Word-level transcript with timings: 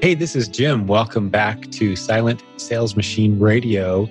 Hey, 0.00 0.14
this 0.14 0.36
is 0.36 0.46
Jim. 0.46 0.86
Welcome 0.86 1.28
back 1.28 1.72
to 1.72 1.96
Silent 1.96 2.44
Sales 2.56 2.94
Machine 2.94 3.36
Radio. 3.40 4.08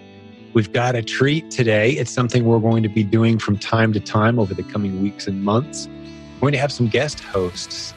We've 0.54 0.74
got 0.74 0.96
a 0.96 1.02
treat 1.02 1.50
today. 1.50 1.92
It's 1.92 2.12
something 2.12 2.44
we're 2.44 2.60
going 2.60 2.84
to 2.84 2.90
be 2.90 3.06
doing 3.06 3.40
from 3.40 3.58
time 3.58 3.94
to 3.94 4.02
time 4.02 4.38
over 4.38 4.54
the 4.54 4.64
coming 4.64 5.02
weeks 5.02 5.28
and 5.28 5.42
months. 5.42 5.88
We're 6.36 6.42
going 6.42 6.52
to 6.52 6.60
have 6.60 6.74
some 6.74 6.90
guest 6.90 7.22
hosts 7.22 7.94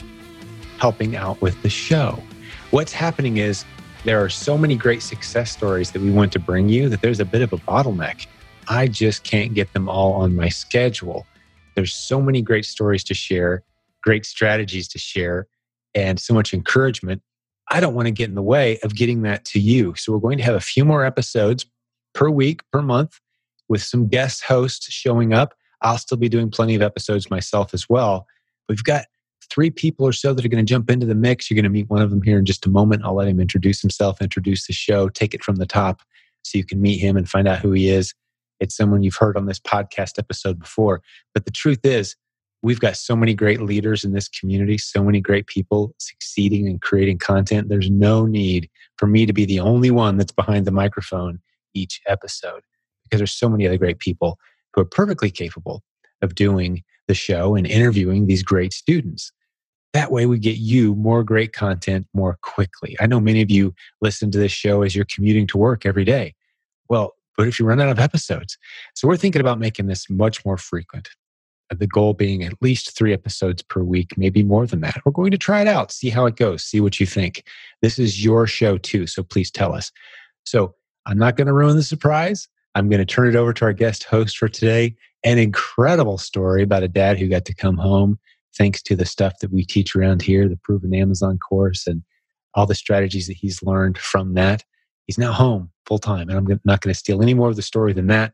helping 0.78 1.16
out 1.16 1.42
with 1.42 1.60
the 1.62 1.68
show. 1.68 2.22
What's 2.70 2.92
happening 2.92 3.38
is 3.38 3.64
there 4.04 4.22
are 4.22 4.28
so 4.28 4.56
many 4.56 4.76
great 4.76 5.02
success 5.02 5.50
stories 5.50 5.90
that 5.90 6.00
we 6.00 6.12
want 6.12 6.30
to 6.34 6.38
bring 6.38 6.68
you 6.68 6.88
that 6.90 7.02
there's 7.02 7.18
a 7.18 7.24
bit 7.24 7.42
of 7.42 7.52
a 7.52 7.58
bottleneck. 7.58 8.28
I 8.68 8.86
just 8.86 9.24
can't 9.24 9.52
get 9.52 9.72
them 9.72 9.88
all 9.88 10.12
on 10.12 10.36
my 10.36 10.48
schedule. 10.48 11.26
There's 11.74 11.92
so 11.92 12.22
many 12.22 12.40
great 12.40 12.66
stories 12.66 13.02
to 13.02 13.14
share, 13.14 13.64
great 14.00 14.24
strategies 14.24 14.86
to 14.88 14.98
share, 15.00 15.48
and 15.92 16.20
so 16.20 16.34
much 16.34 16.54
encouragement 16.54 17.20
I 17.70 17.80
don't 17.80 17.94
want 17.94 18.06
to 18.06 18.12
get 18.12 18.28
in 18.28 18.34
the 18.34 18.42
way 18.42 18.78
of 18.82 18.94
getting 18.96 19.22
that 19.22 19.44
to 19.46 19.60
you. 19.60 19.94
So 19.96 20.12
we're 20.12 20.18
going 20.18 20.38
to 20.38 20.44
have 20.44 20.56
a 20.56 20.60
few 20.60 20.84
more 20.84 21.04
episodes 21.04 21.66
per 22.14 22.28
week, 22.28 22.62
per 22.72 22.82
month, 22.82 23.20
with 23.68 23.82
some 23.82 24.08
guest 24.08 24.42
hosts 24.42 24.90
showing 24.92 25.32
up. 25.32 25.54
I'll 25.80 25.98
still 25.98 26.18
be 26.18 26.28
doing 26.28 26.50
plenty 26.50 26.74
of 26.74 26.82
episodes 26.82 27.30
myself 27.30 27.72
as 27.72 27.88
well. 27.88 28.26
We've 28.68 28.82
got 28.82 29.06
three 29.50 29.70
people 29.70 30.06
or 30.06 30.12
so 30.12 30.34
that 30.34 30.44
are 30.44 30.48
going 30.48 30.64
to 30.64 30.68
jump 30.68 30.90
into 30.90 31.06
the 31.06 31.14
mix. 31.14 31.50
You're 31.50 31.56
going 31.56 31.64
to 31.64 31.70
meet 31.70 31.88
one 31.88 32.02
of 32.02 32.10
them 32.10 32.22
here 32.22 32.38
in 32.38 32.44
just 32.44 32.66
a 32.66 32.70
moment. 32.70 33.02
I'll 33.04 33.14
let 33.14 33.28
him 33.28 33.40
introduce 33.40 33.80
himself, 33.80 34.20
introduce 34.20 34.66
the 34.66 34.72
show, 34.72 35.08
take 35.08 35.32
it 35.32 35.42
from 35.42 35.56
the 35.56 35.66
top 35.66 36.02
so 36.42 36.58
you 36.58 36.64
can 36.64 36.80
meet 36.80 36.98
him 36.98 37.16
and 37.16 37.28
find 37.28 37.48
out 37.48 37.60
who 37.60 37.72
he 37.72 37.88
is. 37.88 38.14
It's 38.58 38.76
someone 38.76 39.02
you've 39.02 39.16
heard 39.16 39.36
on 39.36 39.46
this 39.46 39.58
podcast 39.58 40.18
episode 40.18 40.58
before. 40.58 41.02
But 41.34 41.44
the 41.44 41.50
truth 41.50 41.80
is, 41.84 42.16
we've 42.62 42.80
got 42.80 42.96
so 42.96 43.16
many 43.16 43.34
great 43.34 43.60
leaders 43.60 44.04
in 44.04 44.12
this 44.12 44.28
community, 44.28 44.78
so 44.78 45.02
many 45.02 45.20
great 45.20 45.46
people 45.46 45.94
succeeding 45.98 46.66
and 46.66 46.80
creating 46.82 47.18
content. 47.18 47.68
There's 47.68 47.90
no 47.90 48.26
need 48.26 48.68
for 48.96 49.06
me 49.06 49.26
to 49.26 49.32
be 49.32 49.44
the 49.44 49.60
only 49.60 49.90
one 49.90 50.16
that's 50.16 50.32
behind 50.32 50.66
the 50.66 50.72
microphone 50.72 51.40
each 51.74 52.00
episode 52.06 52.62
because 53.04 53.18
there's 53.18 53.32
so 53.32 53.48
many 53.48 53.66
other 53.66 53.78
great 53.78 53.98
people 53.98 54.38
who 54.74 54.82
are 54.82 54.86
perfectly 54.86 55.30
capable 55.30 55.82
of 56.22 56.34
doing 56.34 56.82
the 57.08 57.14
show 57.14 57.54
and 57.54 57.66
interviewing 57.66 58.26
these 58.26 58.42
great 58.42 58.72
students. 58.72 59.32
That 59.92 60.12
way, 60.12 60.26
we 60.26 60.38
get 60.38 60.58
you 60.58 60.94
more 60.94 61.24
great 61.24 61.52
content 61.52 62.06
more 62.14 62.38
quickly. 62.42 62.96
I 63.00 63.06
know 63.06 63.18
many 63.18 63.42
of 63.42 63.50
you 63.50 63.74
listen 64.00 64.30
to 64.30 64.38
this 64.38 64.52
show 64.52 64.82
as 64.82 64.94
you're 64.94 65.06
commuting 65.12 65.48
to 65.48 65.58
work 65.58 65.84
every 65.84 66.04
day. 66.04 66.34
Well, 66.88 67.14
but 67.36 67.48
if 67.48 67.58
you 67.58 67.66
run 67.66 67.80
out 67.80 67.88
of 67.88 67.98
episodes? 67.98 68.56
So, 68.94 69.08
we're 69.08 69.16
thinking 69.16 69.40
about 69.40 69.58
making 69.58 69.86
this 69.86 70.08
much 70.08 70.44
more 70.44 70.56
frequent 70.56 71.08
Uh, 71.70 71.76
the 71.78 71.86
goal 71.86 72.14
being 72.14 72.44
at 72.44 72.60
least 72.60 72.96
three 72.96 73.12
episodes 73.12 73.62
per 73.62 73.82
week, 73.82 74.16
maybe 74.16 74.42
more 74.42 74.66
than 74.66 74.80
that. 74.80 75.00
We're 75.04 75.12
going 75.12 75.30
to 75.30 75.38
try 75.38 75.60
it 75.60 75.68
out, 75.68 75.92
see 75.92 76.10
how 76.10 76.26
it 76.26 76.36
goes, 76.36 76.64
see 76.64 76.80
what 76.80 77.00
you 77.00 77.06
think. 77.06 77.44
This 77.82 77.98
is 77.98 78.24
your 78.24 78.46
show 78.46 78.78
too, 78.78 79.06
so 79.06 79.22
please 79.22 79.50
tell 79.50 79.74
us. 79.74 79.92
So 80.44 80.74
I'm 81.06 81.18
not 81.18 81.36
going 81.36 81.46
to 81.46 81.52
ruin 81.52 81.76
the 81.76 81.82
surprise. 81.82 82.48
I'm 82.74 82.88
going 82.88 83.00
to 83.00 83.06
turn 83.06 83.28
it 83.28 83.36
over 83.36 83.52
to 83.52 83.64
our 83.64 83.72
guest 83.72 84.04
host 84.04 84.38
for 84.38 84.48
today. 84.48 84.94
An 85.24 85.38
incredible 85.38 86.18
story 86.18 86.62
about 86.62 86.82
a 86.82 86.88
dad 86.88 87.18
who 87.18 87.28
got 87.28 87.44
to 87.46 87.54
come 87.54 87.76
home 87.76 88.18
thanks 88.56 88.82
to 88.82 88.96
the 88.96 89.04
stuff 89.04 89.38
that 89.40 89.52
we 89.52 89.64
teach 89.64 89.94
around 89.94 90.22
here, 90.22 90.48
the 90.48 90.56
Proven 90.56 90.94
Amazon 90.94 91.38
course, 91.38 91.86
and 91.86 92.02
all 92.54 92.66
the 92.66 92.74
strategies 92.74 93.26
that 93.26 93.36
he's 93.36 93.62
learned 93.62 93.98
from 93.98 94.34
that. 94.34 94.64
He's 95.06 95.18
now 95.18 95.32
home 95.32 95.70
full 95.86 95.98
time, 95.98 96.28
and 96.28 96.38
I'm 96.38 96.60
not 96.64 96.80
going 96.80 96.92
to 96.92 96.98
steal 96.98 97.22
any 97.22 97.34
more 97.34 97.48
of 97.48 97.56
the 97.56 97.62
story 97.62 97.92
than 97.92 98.06
that 98.08 98.32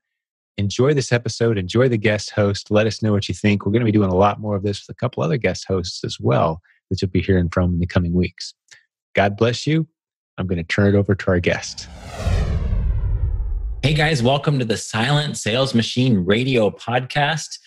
enjoy 0.58 0.94
this 0.94 1.12
episode, 1.12 1.58
enjoy 1.58 1.88
the 1.88 1.98
guest 1.98 2.30
host. 2.30 2.70
Let 2.70 2.86
us 2.86 3.02
know 3.02 3.12
what 3.12 3.28
you 3.28 3.34
think. 3.34 3.64
We're 3.64 3.72
going 3.72 3.80
to 3.80 3.86
be 3.86 3.92
doing 3.92 4.10
a 4.10 4.16
lot 4.16 4.40
more 4.40 4.56
of 4.56 4.62
this 4.62 4.86
with 4.86 4.96
a 4.96 4.98
couple 4.98 5.22
other 5.22 5.36
guest 5.36 5.66
hosts 5.68 6.02
as 6.02 6.18
well 6.18 6.62
that 6.88 7.02
you'll 7.02 7.10
be 7.10 7.20
hearing 7.20 7.50
from 7.50 7.74
in 7.74 7.78
the 7.78 7.86
coming 7.86 8.14
weeks. 8.14 8.54
God 9.14 9.36
bless 9.36 9.66
you. 9.66 9.86
I'm 10.38 10.46
going 10.46 10.58
to 10.58 10.64
turn 10.64 10.94
it 10.94 10.98
over 10.98 11.14
to 11.14 11.30
our 11.30 11.40
guest. 11.40 11.88
Hey 13.82 13.92
guys, 13.92 14.22
welcome 14.22 14.58
to 14.58 14.64
the 14.64 14.78
Silent 14.78 15.36
Sales 15.36 15.74
Machine 15.74 16.24
Radio 16.24 16.70
Podcast. 16.70 17.58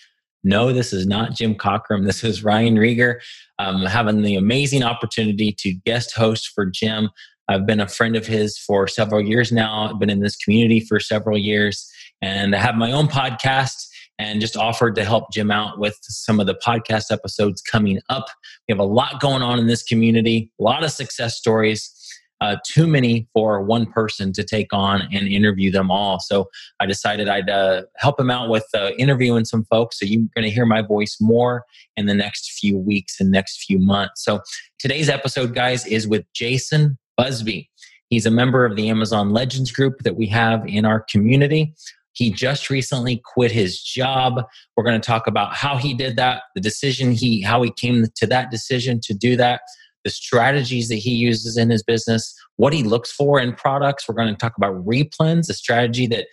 No, 0.42 0.72
this 0.72 0.92
is 0.92 1.06
not 1.06 1.34
Jim 1.34 1.54
Cockrum. 1.54 2.06
This 2.06 2.24
is 2.24 2.42
Ryan 2.42 2.74
Rieger. 2.74 3.20
I'm 3.58 3.86
having 3.86 4.22
the 4.22 4.34
amazing 4.34 4.82
opportunity 4.82 5.52
to 5.58 5.72
guest 5.86 6.16
host 6.16 6.50
for 6.54 6.66
Jim. 6.66 7.10
I've 7.46 7.66
been 7.66 7.80
a 7.80 7.88
friend 7.88 8.16
of 8.16 8.26
his 8.26 8.58
for 8.58 8.88
several 8.88 9.20
years 9.20 9.52
now. 9.52 9.90
I've 9.90 9.98
been 9.98 10.10
in 10.10 10.20
this 10.20 10.36
community 10.36 10.80
for 10.80 10.98
several 10.98 11.38
years 11.38 11.88
and 12.22 12.54
I 12.54 12.58
have 12.58 12.74
my 12.74 12.92
own 12.92 13.08
podcast 13.08 13.86
and 14.18 14.40
just 14.40 14.56
offered 14.56 14.94
to 14.96 15.04
help 15.04 15.32
Jim 15.32 15.50
out 15.50 15.78
with 15.78 15.98
some 16.02 16.40
of 16.40 16.46
the 16.46 16.54
podcast 16.54 17.10
episodes 17.10 17.62
coming 17.62 18.00
up. 18.10 18.26
We 18.68 18.72
have 18.72 18.78
a 18.78 18.84
lot 18.84 19.20
going 19.20 19.42
on 19.42 19.58
in 19.58 19.66
this 19.66 19.82
community, 19.82 20.50
a 20.60 20.62
lot 20.62 20.84
of 20.84 20.90
success 20.90 21.36
stories. 21.36 21.96
Uh, 22.42 22.56
too 22.66 22.86
many 22.86 23.28
for 23.34 23.62
one 23.62 23.84
person 23.84 24.32
to 24.32 24.42
take 24.42 24.72
on 24.72 25.02
and 25.12 25.28
interview 25.28 25.70
them 25.70 25.90
all. 25.90 26.18
So 26.18 26.48
I 26.80 26.86
decided 26.86 27.28
I'd 27.28 27.50
uh, 27.50 27.82
help 27.96 28.18
him 28.18 28.30
out 28.30 28.48
with 28.48 28.64
uh, 28.72 28.92
interviewing 28.98 29.44
some 29.44 29.64
folks. 29.64 29.98
So 29.98 30.06
you're 30.06 30.22
going 30.34 30.46
to 30.46 30.50
hear 30.50 30.64
my 30.64 30.80
voice 30.80 31.18
more 31.20 31.64
in 31.98 32.06
the 32.06 32.14
next 32.14 32.52
few 32.52 32.78
weeks 32.78 33.20
and 33.20 33.30
next 33.30 33.64
few 33.64 33.78
months. 33.78 34.24
So 34.24 34.40
today's 34.78 35.10
episode, 35.10 35.54
guys, 35.54 35.86
is 35.86 36.08
with 36.08 36.24
Jason 36.32 36.98
Busby. 37.18 37.68
He's 38.08 38.24
a 38.24 38.30
member 38.30 38.64
of 38.64 38.74
the 38.74 38.88
Amazon 38.88 39.30
Legends 39.30 39.70
group 39.70 39.98
that 40.04 40.16
we 40.16 40.26
have 40.28 40.66
in 40.66 40.86
our 40.86 41.00
community. 41.10 41.74
He 42.12 42.30
just 42.30 42.70
recently 42.70 43.22
quit 43.24 43.52
his 43.52 43.80
job. 43.80 44.42
We're 44.76 44.84
going 44.84 45.00
to 45.00 45.06
talk 45.06 45.26
about 45.26 45.54
how 45.54 45.76
he 45.76 45.94
did 45.94 46.16
that, 46.16 46.42
the 46.54 46.60
decision 46.60 47.12
he, 47.12 47.40
how 47.40 47.62
he 47.62 47.72
came 47.72 48.04
to 48.16 48.26
that 48.26 48.50
decision 48.50 49.00
to 49.04 49.14
do 49.14 49.36
that, 49.36 49.60
the 50.04 50.10
strategies 50.10 50.88
that 50.88 50.96
he 50.96 51.14
uses 51.14 51.56
in 51.56 51.70
his 51.70 51.82
business, 51.82 52.34
what 52.56 52.72
he 52.72 52.82
looks 52.82 53.12
for 53.12 53.40
in 53.40 53.54
products. 53.54 54.08
We're 54.08 54.14
going 54.14 54.28
to 54.28 54.34
talk 54.34 54.56
about 54.56 54.84
replens, 54.84 55.46
the 55.46 55.54
strategy 55.54 56.06
that 56.08 56.26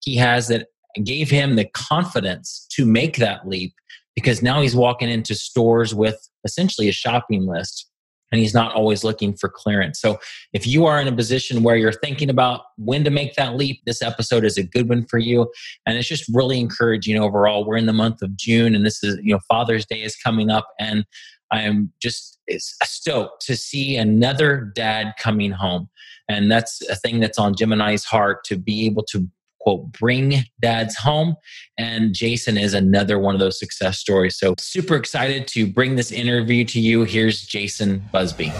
he 0.00 0.16
has 0.16 0.48
that 0.48 0.68
gave 1.02 1.30
him 1.30 1.56
the 1.56 1.68
confidence 1.74 2.66
to 2.72 2.86
make 2.86 3.16
that 3.16 3.48
leap 3.48 3.74
because 4.14 4.42
now 4.42 4.60
he's 4.60 4.76
walking 4.76 5.08
into 5.08 5.34
stores 5.34 5.94
with 5.94 6.28
essentially 6.44 6.88
a 6.88 6.92
shopping 6.92 7.46
list 7.46 7.90
and 8.34 8.40
he's 8.40 8.52
not 8.52 8.74
always 8.74 9.04
looking 9.04 9.32
for 9.32 9.48
clearance. 9.48 10.00
So 10.00 10.18
if 10.52 10.66
you 10.66 10.86
are 10.86 11.00
in 11.00 11.06
a 11.06 11.14
position 11.14 11.62
where 11.62 11.76
you're 11.76 11.92
thinking 11.92 12.28
about 12.28 12.62
when 12.76 13.04
to 13.04 13.10
make 13.10 13.36
that 13.36 13.54
leap, 13.54 13.80
this 13.86 14.02
episode 14.02 14.44
is 14.44 14.58
a 14.58 14.64
good 14.64 14.88
one 14.88 15.06
for 15.06 15.18
you. 15.18 15.48
And 15.86 15.96
it's 15.96 16.08
just 16.08 16.28
really 16.34 16.58
encouraging 16.58 17.16
overall. 17.16 17.64
We're 17.64 17.76
in 17.76 17.86
the 17.86 17.92
month 17.92 18.22
of 18.22 18.36
June 18.36 18.74
and 18.74 18.84
this 18.84 19.04
is, 19.04 19.20
you 19.22 19.34
know, 19.34 19.38
Father's 19.48 19.86
Day 19.86 20.02
is 20.02 20.16
coming 20.16 20.50
up 20.50 20.66
and 20.80 21.04
I 21.52 21.60
am 21.60 21.92
just 22.02 22.40
stoked 22.50 23.46
to 23.46 23.56
see 23.56 23.96
another 23.96 24.72
dad 24.74 25.14
coming 25.16 25.52
home. 25.52 25.88
And 26.28 26.50
that's 26.50 26.82
a 26.88 26.96
thing 26.96 27.20
that's 27.20 27.38
on 27.38 27.54
Gemini's 27.54 28.02
heart 28.02 28.42
to 28.46 28.56
be 28.56 28.84
able 28.86 29.04
to 29.10 29.28
quote, 29.64 29.90
bring 29.92 30.44
dads 30.60 30.94
home. 30.94 31.34
And 31.78 32.14
Jason 32.14 32.58
is 32.58 32.74
another 32.74 33.18
one 33.18 33.34
of 33.34 33.40
those 33.40 33.58
success 33.58 33.98
stories. 33.98 34.38
So 34.38 34.54
super 34.58 34.94
excited 34.94 35.48
to 35.48 35.66
bring 35.66 35.96
this 35.96 36.12
interview 36.12 36.66
to 36.66 36.78
you. 36.78 37.04
Here's 37.04 37.46
Jason 37.46 38.04
Busby. 38.12 38.52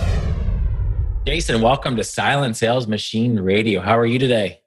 Jason, 1.26 1.60
welcome 1.60 1.94
to 1.96 2.04
Silent 2.04 2.56
Sales 2.56 2.86
Machine 2.86 3.38
Radio. 3.38 3.82
How 3.82 3.98
are 3.98 4.06
you 4.06 4.18
today? 4.18 4.60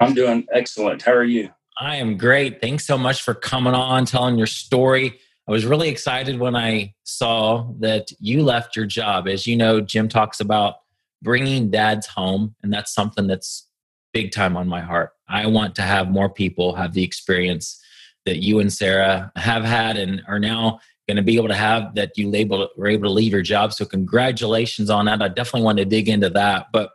I'm 0.00 0.12
doing 0.12 0.44
excellent. 0.52 1.02
How 1.02 1.12
are 1.12 1.24
you? 1.24 1.50
I 1.80 1.96
am 1.96 2.16
great. 2.16 2.60
Thanks 2.60 2.84
so 2.84 2.98
much 2.98 3.22
for 3.22 3.34
coming 3.34 3.74
on, 3.74 4.06
telling 4.06 4.36
your 4.36 4.48
story. 4.48 5.20
I 5.48 5.52
was 5.52 5.64
really 5.64 5.88
excited 5.88 6.40
when 6.40 6.56
I 6.56 6.94
saw 7.04 7.72
that 7.78 8.08
you 8.18 8.42
left 8.42 8.74
your 8.74 8.86
job. 8.86 9.28
As 9.28 9.46
you 9.46 9.56
know, 9.56 9.80
Jim 9.80 10.08
talks 10.08 10.40
about 10.40 10.76
bringing 11.22 11.70
dads 11.70 12.08
home, 12.08 12.56
and 12.64 12.72
that's 12.72 12.92
something 12.92 13.28
that's 13.28 13.65
big 14.16 14.32
time 14.32 14.56
on 14.56 14.66
my 14.66 14.80
heart. 14.80 15.10
I 15.28 15.44
want 15.44 15.74
to 15.74 15.82
have 15.82 16.08
more 16.08 16.30
people 16.30 16.74
have 16.74 16.94
the 16.94 17.04
experience 17.04 17.78
that 18.24 18.38
you 18.38 18.60
and 18.60 18.72
Sarah 18.72 19.30
have 19.36 19.62
had 19.62 19.98
and 19.98 20.22
are 20.26 20.38
now 20.38 20.80
going 21.06 21.18
to 21.18 21.22
be 21.22 21.36
able 21.36 21.48
to 21.48 21.54
have 21.54 21.94
that 21.96 22.16
you 22.16 22.30
label 22.30 22.66
were 22.78 22.86
able 22.86 23.04
to 23.04 23.12
leave 23.12 23.32
your 23.32 23.42
job. 23.42 23.74
So 23.74 23.84
congratulations 23.84 24.88
on 24.88 25.04
that. 25.04 25.20
I 25.20 25.28
definitely 25.28 25.64
want 25.64 25.76
to 25.80 25.84
dig 25.84 26.08
into 26.08 26.30
that. 26.30 26.68
But 26.72 26.92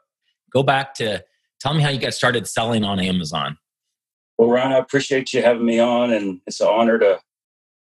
go 0.51 0.63
back 0.63 0.95
to 0.95 1.23
tell 1.59 1.75
me 1.75 1.83
how 1.83 1.89
you 1.91 2.00
got 2.00 2.15
started 2.15 2.47
selling 2.47 2.83
on 2.83 3.00
Amazon. 3.00 3.56
Well, 4.39 4.50
Ryan, 4.50 4.71
I 4.71 4.77
appreciate 4.79 5.31
you 5.31 5.44
having 5.44 5.63
me 5.63 5.79
on, 5.79 6.12
and 6.12 6.41
it's 6.47 6.59
an 6.59 6.69
honor 6.69 6.97
to 6.97 7.19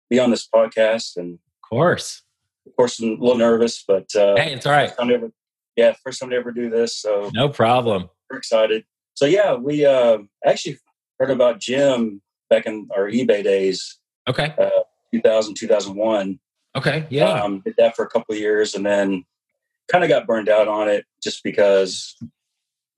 be 0.09 0.17
on 0.17 0.31
this 0.31 0.47
podcast. 0.51 1.15
And 1.15 1.35
of 1.35 1.69
course, 1.69 2.23
of 2.65 2.75
course, 2.75 2.99
I'm 2.99 3.09
a 3.09 3.11
little 3.11 3.37
nervous, 3.37 3.83
but 3.87 4.15
uh, 4.15 4.35
hey, 4.35 4.53
it's 4.53 4.65
all 4.65 4.71
right. 4.71 4.91
Ever, 4.99 5.31
yeah, 5.75 5.93
first 6.03 6.21
time 6.21 6.31
to 6.31 6.35
ever 6.37 6.51
do 6.51 6.71
this, 6.71 6.97
so 6.97 7.29
no 7.35 7.49
problem. 7.49 8.09
We're 8.31 8.39
excited 8.39 8.83
so 9.17 9.25
yeah, 9.25 9.55
we 9.55 9.83
uh, 9.83 10.19
actually 10.45 10.77
heard 11.19 11.31
about 11.31 11.59
Jim 11.59 12.21
back 12.51 12.67
in 12.67 12.87
our 12.95 13.09
eBay 13.09 13.43
days. 13.43 13.97
Okay. 14.29 14.53
Uh, 14.55 14.69
2000, 15.11 15.55
2001. 15.55 16.39
Okay. 16.75 17.07
Yeah. 17.09 17.31
Um, 17.31 17.61
did 17.65 17.73
that 17.79 17.95
for 17.95 18.05
a 18.05 18.09
couple 18.09 18.35
of 18.35 18.39
years 18.39 18.75
and 18.75 18.85
then 18.85 19.25
kind 19.91 20.03
of 20.03 20.09
got 20.11 20.27
burned 20.27 20.49
out 20.49 20.67
on 20.67 20.87
it 20.87 21.05
just 21.23 21.43
because 21.43 22.15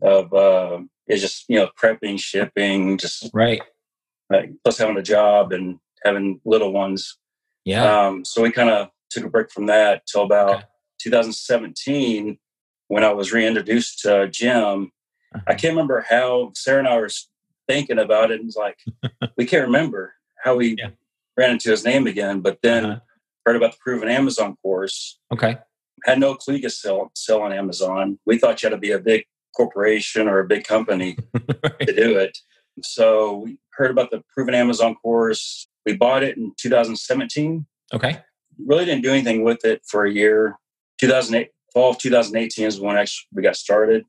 of 0.01 0.33
uh, 0.33 0.80
it's 1.07 1.21
just 1.21 1.45
you 1.48 1.57
know 1.57 1.69
prepping, 1.81 2.19
shipping, 2.19 2.98
just 2.98 3.30
right. 3.33 3.62
plus 4.30 4.77
having 4.77 4.98
a 4.98 5.01
job 5.01 5.54
and 5.54 5.80
having 6.04 6.42
little 6.44 6.74
ones. 6.74 7.18
Yeah. 7.63 8.07
Um, 8.07 8.25
so 8.25 8.42
we 8.42 8.51
kind 8.51 8.69
of 8.69 8.89
took 9.10 9.24
a 9.24 9.30
break 9.30 9.51
from 9.51 9.68
that 9.68 10.04
till 10.06 10.24
about 10.24 10.50
okay. 10.50 10.63
2017 11.01 12.38
when 12.89 13.06
I 13.06 13.13
was 13.13 13.31
reintroduced 13.31 14.00
to 14.00 14.27
Jim. 14.27 14.92
I 15.47 15.53
can't 15.53 15.73
remember 15.73 16.05
how 16.07 16.51
Sarah 16.55 16.79
and 16.79 16.87
I 16.87 16.97
were 16.97 17.09
thinking 17.67 17.99
about 17.99 18.31
it. 18.31 18.39
And 18.39 18.49
it's 18.49 18.57
like, 18.57 18.79
we 19.37 19.45
can't 19.45 19.65
remember 19.65 20.13
how 20.43 20.55
we 20.55 20.75
yeah. 20.77 20.89
ran 21.37 21.51
into 21.51 21.69
his 21.69 21.85
name 21.85 22.07
again. 22.07 22.41
But 22.41 22.59
then 22.63 22.85
uh-huh. 22.85 22.99
heard 23.45 23.55
about 23.55 23.73
the 23.73 23.77
Proven 23.79 24.09
Amazon 24.09 24.55
course. 24.61 25.19
Okay. 25.31 25.57
Had 26.05 26.19
no 26.19 26.35
clue 26.35 26.55
you 26.55 26.61
could 26.61 26.71
sell, 26.71 27.11
sell 27.15 27.41
on 27.41 27.53
Amazon. 27.53 28.19
We 28.25 28.37
thought 28.37 28.61
you 28.61 28.69
had 28.69 28.75
to 28.75 28.79
be 28.79 28.91
a 28.91 28.99
big 28.99 29.25
corporation 29.55 30.27
or 30.27 30.39
a 30.39 30.47
big 30.47 30.63
company 30.63 31.17
right. 31.33 31.79
to 31.79 31.93
do 31.93 32.17
it. 32.17 32.37
So 32.81 33.37
we 33.45 33.57
heard 33.73 33.91
about 33.91 34.11
the 34.11 34.23
Proven 34.33 34.55
Amazon 34.55 34.95
course. 34.95 35.67
We 35.85 35.95
bought 35.95 36.23
it 36.23 36.37
in 36.37 36.53
2017. 36.57 37.65
Okay. 37.93 38.19
Really 38.65 38.85
didn't 38.85 39.03
do 39.03 39.11
anything 39.11 39.43
with 39.43 39.65
it 39.65 39.81
for 39.85 40.05
a 40.05 40.11
year. 40.11 40.57
2008, 40.99 41.49
fall 41.73 41.91
of 41.91 41.97
2018 41.97 42.65
is 42.65 42.79
when 42.79 42.97
actually 42.97 43.27
we 43.33 43.43
got 43.43 43.55
started. 43.55 44.05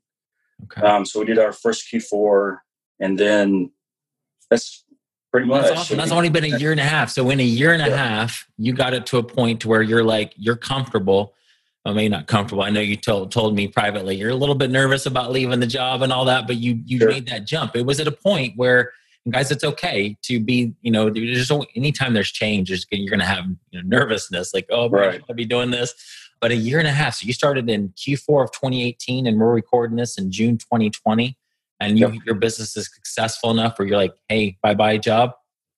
Okay. 0.63 0.81
Um, 0.81 1.05
so 1.05 1.19
we 1.19 1.25
did 1.25 1.39
our 1.39 1.51
first 1.51 1.91
Q4, 1.91 2.59
and 2.99 3.17
then 3.17 3.71
that's 4.49 4.83
pretty 5.31 5.47
much. 5.47 5.63
That's 5.63 5.79
awesome. 5.79 5.97
That's 5.97 6.11
only 6.11 6.29
been 6.29 6.43
a 6.43 6.57
year 6.57 6.71
and 6.71 6.79
a 6.79 6.83
half. 6.83 7.09
So 7.09 7.29
in 7.29 7.39
a 7.39 7.43
year 7.43 7.73
and 7.73 7.81
a 7.81 7.89
yeah. 7.89 7.95
half, 7.95 8.47
you 8.57 8.73
got 8.73 8.93
it 8.93 9.05
to 9.07 9.17
a 9.17 9.23
point 9.23 9.61
to 9.61 9.67
where 9.67 9.81
you're 9.81 10.03
like 10.03 10.33
you're 10.37 10.55
comfortable. 10.55 11.33
I 11.83 11.93
mean, 11.93 12.11
not 12.11 12.27
comfortable. 12.27 12.61
I 12.63 12.69
know 12.69 12.79
you 12.79 12.95
told 12.95 13.31
told 13.31 13.55
me 13.55 13.67
privately 13.67 14.15
you're 14.15 14.29
a 14.29 14.35
little 14.35 14.55
bit 14.55 14.69
nervous 14.69 15.05
about 15.05 15.31
leaving 15.31 15.59
the 15.59 15.67
job 15.67 16.03
and 16.03 16.13
all 16.13 16.25
that, 16.25 16.45
but 16.47 16.57
you 16.57 16.79
you 16.85 16.99
sure. 16.99 17.09
made 17.09 17.27
that 17.27 17.45
jump. 17.45 17.75
It 17.75 17.85
was 17.85 17.99
at 17.99 18.07
a 18.07 18.11
point 18.11 18.53
where, 18.55 18.91
guys, 19.29 19.49
it's 19.49 19.63
okay 19.63 20.15
to 20.23 20.39
be. 20.39 20.73
You 20.81 20.91
know, 20.91 21.09
there's 21.09 21.51
anytime 21.75 22.13
there's 22.13 22.31
change, 22.31 22.69
you're 22.69 23.09
going 23.09 23.19
to 23.19 23.25
have 23.25 23.45
you 23.71 23.81
know, 23.81 23.97
nervousness. 23.97 24.53
Like, 24.53 24.67
oh, 24.69 24.89
right. 24.89 25.23
I 25.27 25.33
be 25.33 25.45
doing 25.45 25.71
this 25.71 25.95
but 26.41 26.51
a 26.51 26.55
year 26.55 26.79
and 26.79 26.87
a 26.87 26.91
half. 26.91 27.15
So 27.15 27.27
you 27.27 27.33
started 27.33 27.69
in 27.69 27.89
Q4 27.89 28.43
of 28.43 28.51
2018, 28.51 29.27
and 29.27 29.39
we're 29.39 29.53
recording 29.53 29.95
this 29.95 30.17
in 30.17 30.31
June 30.31 30.57
2020. 30.57 31.37
And 31.79 31.97
you, 31.97 32.09
yep. 32.09 32.21
your 32.25 32.35
business 32.35 32.75
is 32.75 32.91
successful 32.93 33.51
enough 33.51 33.77
where 33.79 33.87
you're 33.87 33.97
like, 33.97 34.15
hey, 34.27 34.57
bye 34.61 34.73
bye 34.73 34.97
job. 34.97 35.31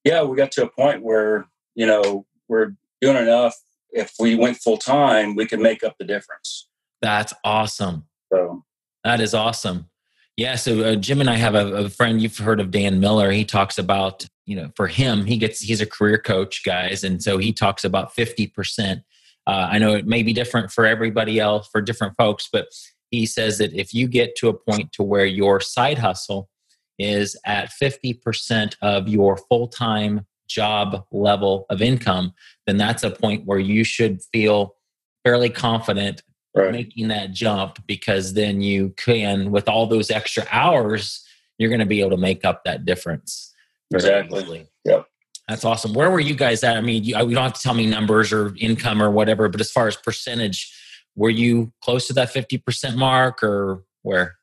Yeah, 0.03 0.23
we 0.23 0.35
got 0.35 0.51
to 0.53 0.63
a 0.63 0.69
point 0.69 1.03
where 1.03 1.47
you 1.75 1.85
know 1.85 2.25
we're 2.47 2.75
doing 3.01 3.17
enough. 3.17 3.55
If 3.91 4.13
we 4.19 4.35
went 4.35 4.57
full 4.57 4.77
time, 4.77 5.35
we 5.35 5.45
could 5.45 5.59
make 5.59 5.83
up 5.83 5.97
the 5.99 6.05
difference. 6.05 6.67
That's 7.01 7.33
awesome. 7.43 8.05
So 8.33 8.63
that 9.03 9.21
is 9.21 9.33
awesome. 9.33 9.89
Yeah. 10.35 10.55
So 10.55 10.81
uh, 10.81 10.95
Jim 10.95 11.21
and 11.21 11.29
I 11.29 11.35
have 11.35 11.55
a, 11.55 11.73
a 11.73 11.89
friend. 11.89 12.21
You've 12.21 12.37
heard 12.37 12.59
of 12.59 12.71
Dan 12.71 12.99
Miller. 12.99 13.31
He 13.31 13.45
talks 13.45 13.77
about 13.77 14.27
you 14.45 14.55
know 14.55 14.71
for 14.75 14.87
him 14.87 15.25
he 15.25 15.37
gets 15.37 15.61
he's 15.61 15.81
a 15.81 15.85
career 15.85 16.17
coach 16.17 16.65
guys 16.65 17.03
and 17.03 17.23
so 17.23 17.37
he 17.37 17.53
talks 17.53 17.83
about 17.85 18.13
50% 18.13 19.01
uh, 19.47 19.69
I 19.71 19.77
know 19.79 19.93
it 19.93 20.07
may 20.07 20.23
be 20.23 20.33
different 20.33 20.71
for 20.71 20.85
everybody 20.85 21.39
else, 21.39 21.67
for 21.71 21.81
different 21.81 22.15
folks, 22.17 22.49
but 22.51 22.67
he 23.11 23.25
says 23.25 23.57
that 23.57 23.73
if 23.73 23.93
you 23.93 24.07
get 24.07 24.35
to 24.37 24.49
a 24.49 24.53
point 24.53 24.91
to 24.93 25.03
where 25.03 25.25
your 25.25 25.59
side 25.59 25.97
hustle 25.97 26.49
is 26.97 27.35
at 27.45 27.71
50% 27.81 28.75
of 28.81 29.07
your 29.07 29.37
full-time 29.37 30.25
job 30.47 31.05
level 31.11 31.65
of 31.69 31.81
income, 31.81 32.33
then 32.65 32.77
that's 32.77 33.03
a 33.03 33.11
point 33.11 33.45
where 33.45 33.59
you 33.59 33.83
should 33.83 34.21
feel 34.31 34.75
fairly 35.23 35.49
confident 35.49 36.23
right. 36.55 36.71
making 36.71 37.07
that 37.09 37.31
jump 37.31 37.79
because 37.87 38.33
then 38.33 38.61
you 38.61 38.89
can, 38.97 39.51
with 39.51 39.67
all 39.67 39.87
those 39.87 40.11
extra 40.11 40.45
hours, 40.51 41.25
you're 41.57 41.69
going 41.69 41.79
to 41.79 41.85
be 41.85 41.99
able 41.99 42.11
to 42.11 42.17
make 42.17 42.45
up 42.45 42.63
that 42.63 42.85
difference. 42.85 43.53
Exactly. 43.93 44.67
Yep. 44.85 45.07
That's 45.47 45.65
awesome. 45.65 45.93
Where 45.93 46.09
were 46.09 46.21
you 46.21 46.35
guys 46.35 46.63
at? 46.63 46.77
I 46.77 46.81
mean, 46.81 47.03
you, 47.03 47.17
you 47.17 47.35
don't 47.35 47.43
have 47.43 47.53
to 47.53 47.61
tell 47.61 47.73
me 47.73 47.85
numbers 47.85 48.31
or 48.31 48.55
income 48.57 49.01
or 49.01 49.11
whatever, 49.11 49.49
but 49.49 49.59
as 49.59 49.71
far 49.71 49.87
as 49.87 49.95
percentage, 49.95 50.73
were 51.15 51.29
you 51.29 51.73
close 51.81 52.07
to 52.07 52.13
that 52.13 52.33
50% 52.33 52.95
mark 52.95 53.43
or 53.43 53.83
where? 54.03 54.35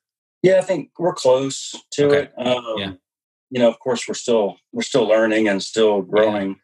Yeah, 0.43 0.59
I 0.59 0.63
think 0.63 0.91
we're 0.99 1.15
close 1.15 1.75
to 1.93 2.07
okay. 2.07 2.19
it. 2.19 2.33
Um, 2.39 2.65
yeah. 2.77 2.93
You 3.51 3.61
know, 3.61 3.69
of 3.69 3.79
course, 3.81 4.07
we're 4.07 4.15
still 4.15 4.57
we're 4.73 4.83
still 4.83 5.07
learning 5.07 5.49
and 5.49 5.61
still 5.61 6.03
growing, 6.03 6.51
yeah. 6.51 6.55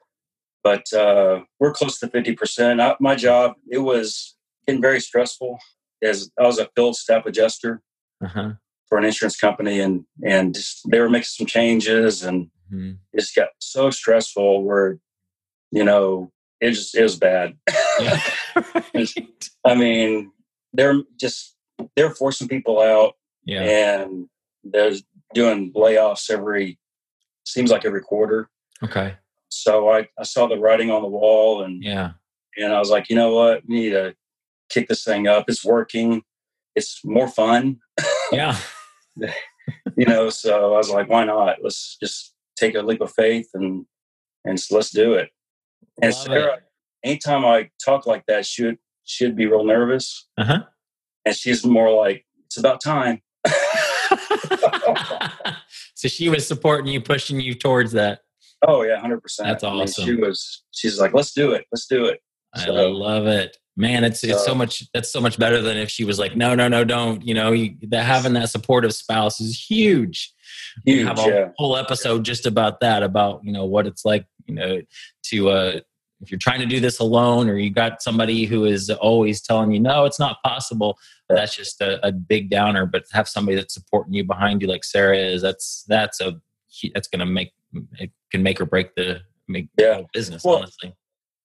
but 0.62 0.92
uh, 0.92 1.40
we're 1.58 1.72
close 1.72 1.98
to 1.98 2.08
fifty 2.08 2.32
percent. 2.32 2.80
My 3.00 3.16
job 3.16 3.54
it 3.68 3.78
was 3.78 4.36
getting 4.66 4.80
very 4.80 5.00
stressful 5.00 5.58
as 6.00 6.30
I 6.38 6.44
was 6.44 6.60
a 6.60 6.68
field 6.76 6.94
staff 6.94 7.26
adjuster 7.26 7.82
uh-huh. 8.24 8.52
for 8.88 8.98
an 8.98 9.04
insurance 9.04 9.36
company, 9.36 9.80
and 9.80 10.04
and 10.24 10.56
they 10.88 11.00
were 11.00 11.10
making 11.10 11.24
some 11.24 11.46
changes, 11.46 12.22
and 12.22 12.50
mm-hmm. 12.72 12.92
just 13.18 13.34
got 13.34 13.48
so 13.58 13.90
stressful 13.90 14.64
where, 14.64 14.98
you 15.70 15.84
know, 15.84 16.30
it 16.60 16.72
just 16.72 16.96
is 16.96 17.16
bad. 17.16 17.56
Yeah. 18.00 18.20
I 19.64 19.74
mean, 19.74 20.32
they're 20.72 21.02
just 21.18 21.56
they're 21.94 22.14
forcing 22.14 22.48
people 22.48 22.80
out, 22.80 23.14
yeah, 23.44 23.62
and 23.62 24.28
they're 24.64 24.92
doing 25.34 25.72
layoffs 25.72 26.30
every 26.30 26.78
seems 27.44 27.70
like 27.70 27.84
every 27.84 28.00
quarter. 28.00 28.48
Okay. 28.82 29.16
So 29.48 29.90
I 29.90 30.08
I 30.18 30.24
saw 30.24 30.46
the 30.46 30.58
writing 30.58 30.90
on 30.90 31.02
the 31.02 31.08
wall, 31.08 31.62
and 31.62 31.82
yeah, 31.82 32.12
and 32.56 32.72
I 32.72 32.78
was 32.78 32.90
like, 32.90 33.10
you 33.10 33.16
know 33.16 33.34
what, 33.34 33.62
we 33.66 33.80
need 33.80 33.90
to 33.90 34.14
kick 34.70 34.88
this 34.88 35.04
thing 35.04 35.26
up. 35.26 35.44
It's 35.48 35.64
working. 35.64 36.22
It's 36.74 37.04
more 37.04 37.28
fun. 37.28 37.78
Yeah. 38.30 38.56
you 39.96 40.04
know, 40.06 40.28
so 40.30 40.74
I 40.74 40.76
was 40.76 40.90
like, 40.90 41.08
why 41.08 41.24
not? 41.24 41.58
Let's 41.62 41.96
just 41.96 42.34
take 42.56 42.74
a 42.74 42.82
leap 42.82 43.00
of 43.00 43.12
faith 43.12 43.48
and 43.54 43.86
and 44.46 44.58
so 44.60 44.76
let's 44.76 44.90
do 44.90 45.14
it. 45.14 45.30
And 46.00 46.12
Love 46.12 46.22
Sarah, 46.22 46.54
it. 46.54 46.62
anytime 47.04 47.44
I 47.44 47.70
talk 47.84 48.06
like 48.06 48.26
that, 48.26 48.46
she'd 48.46 48.78
she'd 49.04 49.36
be 49.36 49.46
real 49.46 49.64
nervous, 49.64 50.28
uh-huh. 50.38 50.64
and 51.24 51.34
she's 51.34 51.64
more 51.64 51.90
like, 51.90 52.24
"It's 52.46 52.58
about 52.58 52.82
time." 52.82 53.22
so 55.94 56.08
she 56.08 56.28
was 56.28 56.46
supporting 56.46 56.92
you, 56.92 57.00
pushing 57.00 57.40
you 57.40 57.54
towards 57.54 57.92
that. 57.92 58.20
Oh 58.66 58.82
yeah, 58.82 59.00
hundred 59.00 59.22
percent. 59.22 59.48
That's 59.48 59.64
awesome. 59.64 60.04
I 60.04 60.06
mean, 60.06 60.16
she 60.16 60.20
was. 60.20 60.64
She's 60.72 61.00
like, 61.00 61.14
"Let's 61.14 61.32
do 61.32 61.52
it. 61.52 61.64
Let's 61.72 61.86
do 61.86 62.04
it." 62.06 62.20
So, 62.56 62.74
I 62.74 62.88
love 62.88 63.26
it, 63.26 63.56
man. 63.76 64.04
It's 64.04 64.22
it's 64.22 64.44
so 64.44 64.54
much. 64.54 64.84
That's 64.92 65.10
so 65.10 65.20
much 65.20 65.38
better 65.38 65.60
than 65.60 65.76
if 65.76 65.90
she 65.90 66.04
was 66.04 66.18
like, 66.18 66.36
"No, 66.36 66.54
no, 66.54 66.68
no, 66.68 66.84
don't." 66.84 67.26
You 67.26 67.34
know, 67.34 67.52
you, 67.52 67.76
that 67.88 68.04
having 68.04 68.34
that 68.34 68.50
supportive 68.50 68.94
spouse 68.94 69.40
is 69.40 69.58
huge. 69.58 70.32
Huge, 70.84 71.06
have 71.06 71.18
a 71.18 71.22
yeah. 71.22 71.48
whole 71.56 71.76
episode 71.76 72.24
just 72.24 72.46
about 72.46 72.80
that, 72.80 73.02
about 73.02 73.40
you 73.44 73.52
know 73.52 73.64
what 73.64 73.86
it's 73.86 74.04
like, 74.04 74.26
you 74.46 74.54
know, 74.54 74.80
to 75.24 75.48
uh, 75.50 75.80
if 76.20 76.30
you're 76.30 76.38
trying 76.38 76.60
to 76.60 76.66
do 76.66 76.80
this 76.80 76.98
alone, 76.98 77.48
or 77.48 77.56
you 77.56 77.70
got 77.70 78.02
somebody 78.02 78.44
who 78.44 78.64
is 78.64 78.90
always 78.90 79.40
telling 79.42 79.72
you 79.72 79.80
no, 79.80 80.04
it's 80.04 80.18
not 80.18 80.42
possible. 80.42 80.98
That's 81.28 81.56
just 81.56 81.80
a, 81.80 82.04
a, 82.06 82.12
big 82.12 82.50
downer. 82.50 82.86
But 82.86 83.04
have 83.12 83.28
somebody 83.28 83.56
that's 83.56 83.74
supporting 83.74 84.14
you 84.14 84.24
behind 84.24 84.62
you, 84.62 84.68
like 84.68 84.84
Sarah 84.84 85.18
is, 85.18 85.42
that's 85.42 85.84
that's 85.88 86.20
a 86.20 86.40
that's 86.94 87.08
going 87.08 87.20
to 87.20 87.26
make 87.26 87.52
it 87.98 88.10
can 88.30 88.42
make 88.42 88.60
or 88.60 88.66
break 88.66 88.94
the 88.94 89.20
make 89.48 89.68
yeah. 89.78 90.02
business. 90.12 90.44
Well, 90.44 90.58
honestly, 90.58 90.94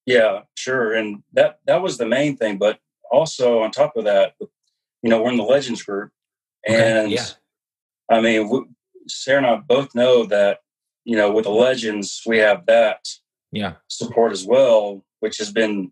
yeah, 0.06 0.42
sure, 0.56 0.94
and 0.94 1.24
that 1.34 1.60
that 1.66 1.82
was 1.82 1.98
the 1.98 2.06
main 2.06 2.38
thing. 2.38 2.58
But 2.58 2.80
also 3.12 3.62
on 3.62 3.72
top 3.72 3.98
of 3.98 4.06
that, 4.06 4.36
you 4.40 5.10
know, 5.10 5.22
we're 5.22 5.32
in 5.32 5.38
the 5.38 5.44
Legends 5.44 5.84
group, 5.84 6.12
and 6.66 7.08
okay. 7.08 7.16
yeah. 7.16 7.26
I 8.10 8.20
mean, 8.22 8.74
Sarah 9.08 9.38
and 9.38 9.48
I 9.48 9.56
both 9.58 9.94
know 9.96 10.26
that 10.26 10.60
you 11.04 11.16
know 11.16 11.32
with 11.32 11.46
the 11.46 11.52
legends 11.52 12.22
we 12.26 12.38
have 12.38 12.66
that 12.68 13.08
yeah 13.52 13.74
support 13.88 14.32
as 14.32 14.46
well, 14.46 15.04
which 15.20 15.38
has 15.38 15.52
been 15.52 15.92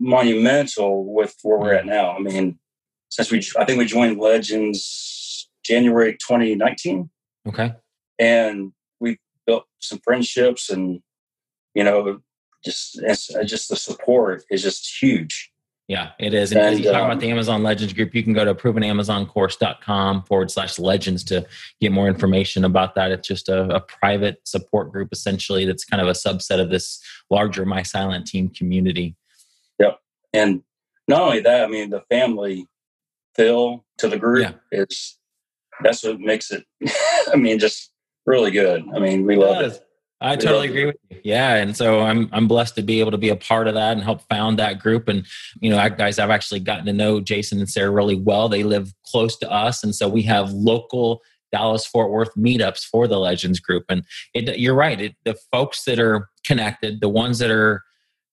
monumental 0.00 1.12
with 1.12 1.36
where 1.42 1.58
we're 1.58 1.74
at 1.74 1.86
now. 1.86 2.16
I 2.16 2.18
mean, 2.18 2.58
since 3.08 3.30
we 3.30 3.38
I 3.58 3.64
think 3.64 3.78
we 3.78 3.86
joined 3.86 4.18
Legends 4.18 5.48
January 5.64 6.12
2019. 6.12 7.10
Okay, 7.48 7.72
and 8.18 8.72
we 9.00 9.18
built 9.46 9.64
some 9.80 10.00
friendships 10.02 10.70
and 10.70 11.00
you 11.74 11.84
know 11.84 12.20
just 12.64 12.98
uh, 13.02 13.44
just 13.44 13.68
the 13.68 13.76
support 13.76 14.42
is 14.50 14.62
just 14.62 15.02
huge 15.02 15.52
yeah, 15.86 16.12
it 16.18 16.32
is. 16.32 16.52
And, 16.52 16.60
and 16.60 16.78
you 16.78 16.90
talk 16.90 17.02
um, 17.02 17.10
about 17.10 17.20
the 17.20 17.30
Amazon 17.30 17.62
Legends 17.62 17.92
group, 17.92 18.14
you 18.14 18.22
can 18.22 18.32
go 18.32 18.44
to 18.44 18.54
provenamazoncourse.com 18.54 20.22
forward 20.22 20.50
slash 20.50 20.78
legends 20.78 21.22
to 21.24 21.46
get 21.80 21.92
more 21.92 22.08
information 22.08 22.64
about 22.64 22.94
that. 22.94 23.10
It's 23.10 23.28
just 23.28 23.50
a, 23.50 23.68
a, 23.74 23.80
private 23.80 24.40
support 24.44 24.90
group, 24.90 25.10
essentially, 25.12 25.66
that's 25.66 25.84
kind 25.84 26.00
of 26.00 26.08
a 26.08 26.12
subset 26.12 26.58
of 26.58 26.70
this 26.70 27.02
larger 27.30 27.66
My 27.66 27.82
Silent 27.82 28.26
Team 28.26 28.48
community. 28.48 29.14
Yep. 29.78 30.00
And 30.32 30.62
not 31.06 31.20
only 31.20 31.40
that, 31.40 31.64
I 31.64 31.66
mean, 31.66 31.90
the 31.90 32.02
family 32.08 32.66
feel 33.36 33.84
to 33.98 34.08
the 34.08 34.18
group 34.18 34.56
yeah. 34.72 34.80
is 34.80 35.18
that's 35.82 36.02
what 36.02 36.18
makes 36.18 36.50
it, 36.50 36.64
I 37.32 37.36
mean, 37.36 37.58
just 37.58 37.92
really 38.24 38.52
good. 38.52 38.84
I 38.94 39.00
mean, 39.00 39.26
we 39.26 39.36
love 39.36 39.62
it. 39.62 39.86
I 40.24 40.36
totally 40.36 40.68
agree 40.68 40.86
with 40.86 40.96
you. 41.10 41.20
Yeah, 41.22 41.54
and 41.56 41.76
so 41.76 42.00
I'm 42.00 42.28
I'm 42.32 42.48
blessed 42.48 42.76
to 42.76 42.82
be 42.82 43.00
able 43.00 43.10
to 43.10 43.18
be 43.18 43.28
a 43.28 43.36
part 43.36 43.68
of 43.68 43.74
that 43.74 43.92
and 43.92 44.02
help 44.02 44.22
found 44.28 44.58
that 44.58 44.78
group. 44.78 45.08
And 45.08 45.26
you 45.60 45.70
know, 45.70 45.88
guys, 45.90 46.18
I've 46.18 46.30
actually 46.30 46.60
gotten 46.60 46.86
to 46.86 46.92
know 46.92 47.20
Jason 47.20 47.58
and 47.58 47.68
Sarah 47.68 47.90
really 47.90 48.16
well. 48.16 48.48
They 48.48 48.62
live 48.62 48.92
close 49.06 49.36
to 49.38 49.50
us, 49.50 49.84
and 49.84 49.94
so 49.94 50.08
we 50.08 50.22
have 50.22 50.50
local 50.52 51.20
Dallas 51.52 51.86
Fort 51.86 52.10
Worth 52.10 52.34
meetups 52.36 52.84
for 52.84 53.06
the 53.06 53.18
Legends 53.18 53.60
group. 53.60 53.84
And 53.88 54.04
it, 54.34 54.58
you're 54.58 54.74
right, 54.74 55.00
it, 55.00 55.14
the 55.24 55.36
folks 55.52 55.84
that 55.84 55.98
are 55.98 56.28
connected, 56.44 57.00
the 57.00 57.08
ones 57.08 57.38
that 57.38 57.50
are 57.50 57.82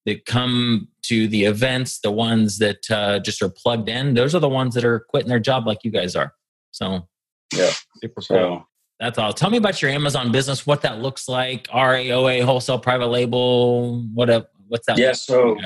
that 0.05 0.25
come 0.25 0.87
to 1.03 1.27
the 1.27 1.43
events, 1.43 1.99
the 1.99 2.11
ones 2.11 2.57
that 2.57 2.89
uh, 2.89 3.19
just 3.19 3.41
are 3.41 3.49
plugged 3.49 3.89
in, 3.89 4.15
those 4.15 4.33
are 4.33 4.39
the 4.39 4.49
ones 4.49 4.73
that 4.73 4.83
are 4.83 5.01
quitting 5.09 5.29
their 5.29 5.39
job 5.39 5.67
like 5.67 5.83
you 5.83 5.91
guys 5.91 6.15
are. 6.15 6.33
So, 6.71 7.07
yeah, 7.53 7.71
super 8.01 8.21
cool. 8.21 8.67
That's 9.01 9.17
all. 9.17 9.33
Tell 9.33 9.49
me 9.49 9.57
about 9.57 9.81
your 9.81 9.89
Amazon 9.89 10.31
business, 10.31 10.67
what 10.67 10.83
that 10.83 10.99
looks 10.99 11.27
like, 11.27 11.67
RAOA, 11.69 12.43
wholesale, 12.43 12.77
private 12.77 13.07
label, 13.07 14.03
what 14.13 14.29
a, 14.29 14.47
what's 14.67 14.85
that? 14.85 14.99
Yeah, 14.99 15.13
so 15.13 15.57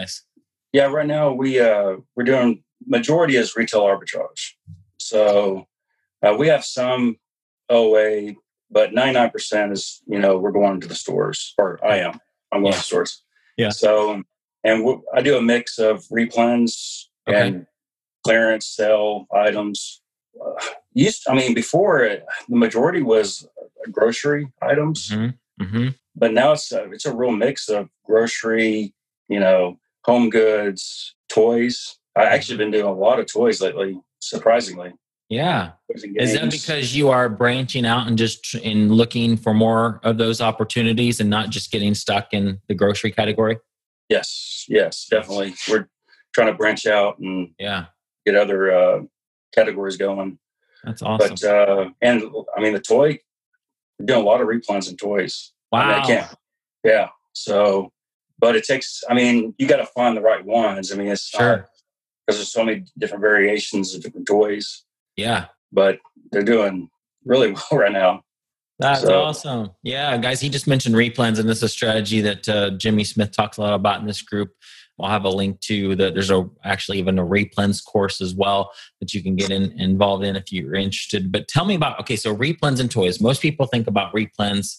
yeah, 0.72 0.86
right 0.86 1.06
now 1.06 1.34
we 1.34 1.60
uh, 1.60 1.98
we're 2.16 2.24
doing 2.24 2.64
majority 2.88 3.36
is 3.36 3.56
retail 3.58 3.82
arbitrage. 3.82 4.54
So 4.98 5.68
uh, 6.24 6.36
we 6.40 6.48
have 6.48 6.64
some 6.64 7.18
OA, 7.70 8.36
but 8.72 8.92
99% 8.92 9.74
is, 9.74 10.02
you 10.08 10.18
know, 10.18 10.38
we're 10.38 10.52
going 10.52 10.80
to 10.80 10.88
the 10.88 10.96
stores, 10.96 11.54
or 11.58 11.78
I 11.86 11.98
am. 11.98 12.20
I'm 12.54 12.62
going 12.62 12.72
yeah. 12.72 12.80
to 12.80 12.84
stores. 12.86 13.24
Yeah. 13.58 13.70
So, 13.70 14.24
and 14.64 14.98
I 15.14 15.22
do 15.22 15.38
a 15.38 15.42
mix 15.42 15.78
of 15.78 16.06
replens 16.06 17.04
okay. 17.28 17.48
and 17.48 17.68
clearance 18.24 18.68
sell 18.68 19.28
items. 19.34 20.02
Uh, 20.46 20.52
used, 20.94 21.24
I 21.28 21.34
mean, 21.34 21.54
before 21.54 22.04
it, 22.04 22.26
the 22.48 22.56
majority 22.56 23.02
was 23.02 23.48
grocery 23.92 24.52
items, 24.62 25.10
mm-hmm. 25.10 25.64
Mm-hmm. 25.64 25.88
but 26.16 26.34
now 26.34 26.52
it's 26.54 26.72
a, 26.72 26.92
it's 26.92 27.06
a 27.06 27.16
real 27.16 27.32
mix 27.32 27.70
of 27.70 27.90
grocery, 28.06 28.94
you 29.28 29.40
know, 29.40 29.80
home 30.04 30.30
goods, 30.30 31.16
toys. 31.30 31.98
I 32.16 32.24
actually 32.24 32.58
been 32.58 32.72
doing 32.72 32.86
a 32.86 32.94
lot 32.94 33.20
of 33.20 33.32
toys 33.32 33.62
lately, 33.62 34.00
surprisingly. 34.20 34.94
Yeah. 35.30 35.72
Is 35.90 36.34
that 36.34 36.52
because 36.52 36.96
you 36.96 37.10
are 37.10 37.30
branching 37.30 37.86
out 37.86 38.08
and 38.08 38.18
just 38.18 38.54
in 38.56 38.94
looking 38.94 39.38
for 39.38 39.54
more 39.54 40.00
of 40.04 40.18
those 40.18 40.40
opportunities 40.40 41.20
and 41.20 41.30
not 41.30 41.50
just 41.50 41.72
getting 41.72 41.96
stuck 41.96 42.28
in 42.32 42.62
the 42.68 42.76
grocery 42.76 43.12
category? 43.12 43.58
Yes, 44.08 44.66
yes, 44.70 45.08
definitely. 45.10 45.56
We're 45.68 45.90
trying 46.34 46.48
to 46.48 46.54
branch 46.54 46.86
out 46.86 47.18
and 47.18 47.50
yeah, 47.58 47.86
get 48.26 48.36
other 48.36 48.72
uh, 48.72 49.02
categories 49.54 49.98
going. 49.98 50.38
That's 50.84 51.02
awesome. 51.02 51.36
But 51.42 51.44
uh, 51.44 51.90
and 52.02 52.24
I 52.56 52.62
mean 52.62 52.74
the 52.74 52.80
toy, 52.80 53.20
we're 54.00 54.06
doing 54.06 54.22
a 54.22 54.26
lot 54.26 54.42
of 54.42 54.48
replens 54.48 54.90
and 54.90 54.98
toys. 54.98 55.52
Wow. 55.72 56.02
I 56.04 56.08
mean, 56.08 56.24
yeah. 56.84 57.10
So, 57.34 57.92
but 58.40 58.56
it 58.56 58.64
takes. 58.64 59.04
I 59.10 59.14
mean, 59.14 59.54
you 59.58 59.68
got 59.68 59.78
to 59.78 59.86
find 59.88 60.16
the 60.16 60.22
right 60.22 60.44
ones. 60.46 60.92
I 60.92 60.96
mean, 60.96 61.08
it's 61.08 61.28
sure 61.28 61.68
because 62.26 62.40
there's 62.40 62.52
so 62.52 62.64
many 62.64 62.86
different 62.98 63.22
variations 63.22 63.94
of 63.94 64.02
different 64.02 64.28
toys. 64.28 64.84
Yeah. 65.16 65.46
But 65.72 66.00
they're 66.32 66.44
doing 66.44 66.90
really 67.24 67.52
well 67.72 67.82
right 67.82 67.92
now. 67.92 68.24
That's 68.80 69.02
so. 69.02 69.22
awesome. 69.22 69.72
Yeah, 69.84 70.18
guys, 70.18 70.42
he 70.42 70.50
just 70.50 70.68
mentioned 70.68 70.96
replens, 70.96 71.40
and 71.40 71.48
this 71.48 71.58
is 71.58 71.64
a 71.64 71.70
strategy 71.70 72.20
that 72.22 72.50
uh, 72.50 72.72
Jimmy 72.72 73.06
Smith 73.06 73.32
talks 73.32 73.58
a 73.58 73.62
lot 73.62 73.74
about 73.74 74.02
in 74.02 74.06
this 74.08 74.22
group. 74.22 74.52
I'll 75.00 75.10
have 75.10 75.26
a 75.26 75.30
link 75.30 75.60
to 75.62 75.96
that. 75.96 76.14
There's 76.14 76.32
a 76.32 76.50
actually 76.64 77.00
even 77.00 77.20
a 77.20 77.26
replens 77.26 77.84
course 77.84 78.22
as 78.22 78.34
well 78.34 78.72
that 79.00 79.14
you 79.14 79.22
can 79.22 79.36
get 79.36 79.52
in, 79.52 79.78
involved 79.80 80.24
in 80.24 80.36
if 80.36 80.52
you're 80.52 80.76
interested. 80.76 81.32
But 81.32 81.48
tell 81.48 81.66
me 81.66 81.76
about 81.76 82.00
okay, 82.02 82.16
so 82.16 82.36
replens 82.36 82.80
and 82.80 82.90
toys. 82.90 83.20
Most 83.20 83.42
people 83.42 83.66
think 83.66 83.88
about 83.88 84.14
replens, 84.14 84.78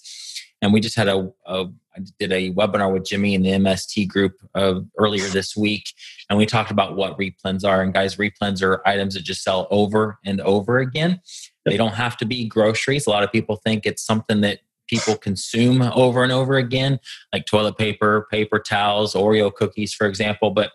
and 0.62 0.72
we 0.72 0.80
just 0.80 0.96
had 0.96 1.08
a, 1.08 1.30
a 1.46 1.66
I 1.96 2.00
did 2.18 2.32
a 2.32 2.52
webinar 2.52 2.92
with 2.92 3.04
Jimmy 3.04 3.34
in 3.34 3.42
the 3.42 3.50
MST 3.50 4.08
group 4.08 4.34
uh, 4.54 4.80
earlier 4.98 5.26
this 5.28 5.56
week, 5.56 5.92
and 6.28 6.38
we 6.38 6.46
talked 6.46 6.70
about 6.70 6.96
what 6.96 7.18
replens 7.18 7.66
are. 7.66 7.82
And 7.82 7.92
guys, 7.92 8.16
replens 8.16 8.62
are 8.62 8.86
items 8.86 9.14
that 9.14 9.24
just 9.24 9.42
sell 9.42 9.66
over 9.70 10.18
and 10.24 10.40
over 10.42 10.78
again. 10.78 11.20
They 11.64 11.76
don't 11.76 11.94
have 11.94 12.16
to 12.18 12.24
be 12.24 12.46
groceries. 12.46 13.06
A 13.06 13.10
lot 13.10 13.22
of 13.22 13.32
people 13.32 13.56
think 13.56 13.86
it's 13.86 14.04
something 14.04 14.40
that 14.42 14.60
people 14.88 15.16
consume 15.16 15.82
over 15.82 16.22
and 16.22 16.32
over 16.32 16.56
again, 16.56 16.98
like 17.32 17.46
toilet 17.46 17.76
paper, 17.78 18.26
paper 18.30 18.58
towels, 18.58 19.14
Oreo 19.14 19.52
cookies, 19.52 19.94
for 19.94 20.06
example. 20.06 20.50
But 20.50 20.72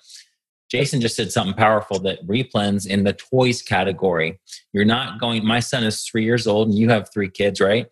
Jason 0.70 1.02
just 1.02 1.16
said 1.16 1.32
something 1.32 1.54
powerful 1.54 2.00
that 2.00 2.26
replens 2.26 2.88
in 2.88 3.04
the 3.04 3.14
toys 3.14 3.62
category. 3.62 4.40
You're 4.74 4.86
not 4.86 5.20
going, 5.20 5.46
my 5.46 5.60
son 5.60 5.84
is 5.84 6.04
three 6.04 6.24
years 6.24 6.48
old 6.48 6.70
and 6.70 6.78
you 6.78 6.90
have 6.90 7.10
three 7.14 7.30
kids, 7.30 7.60
right? 7.60 7.88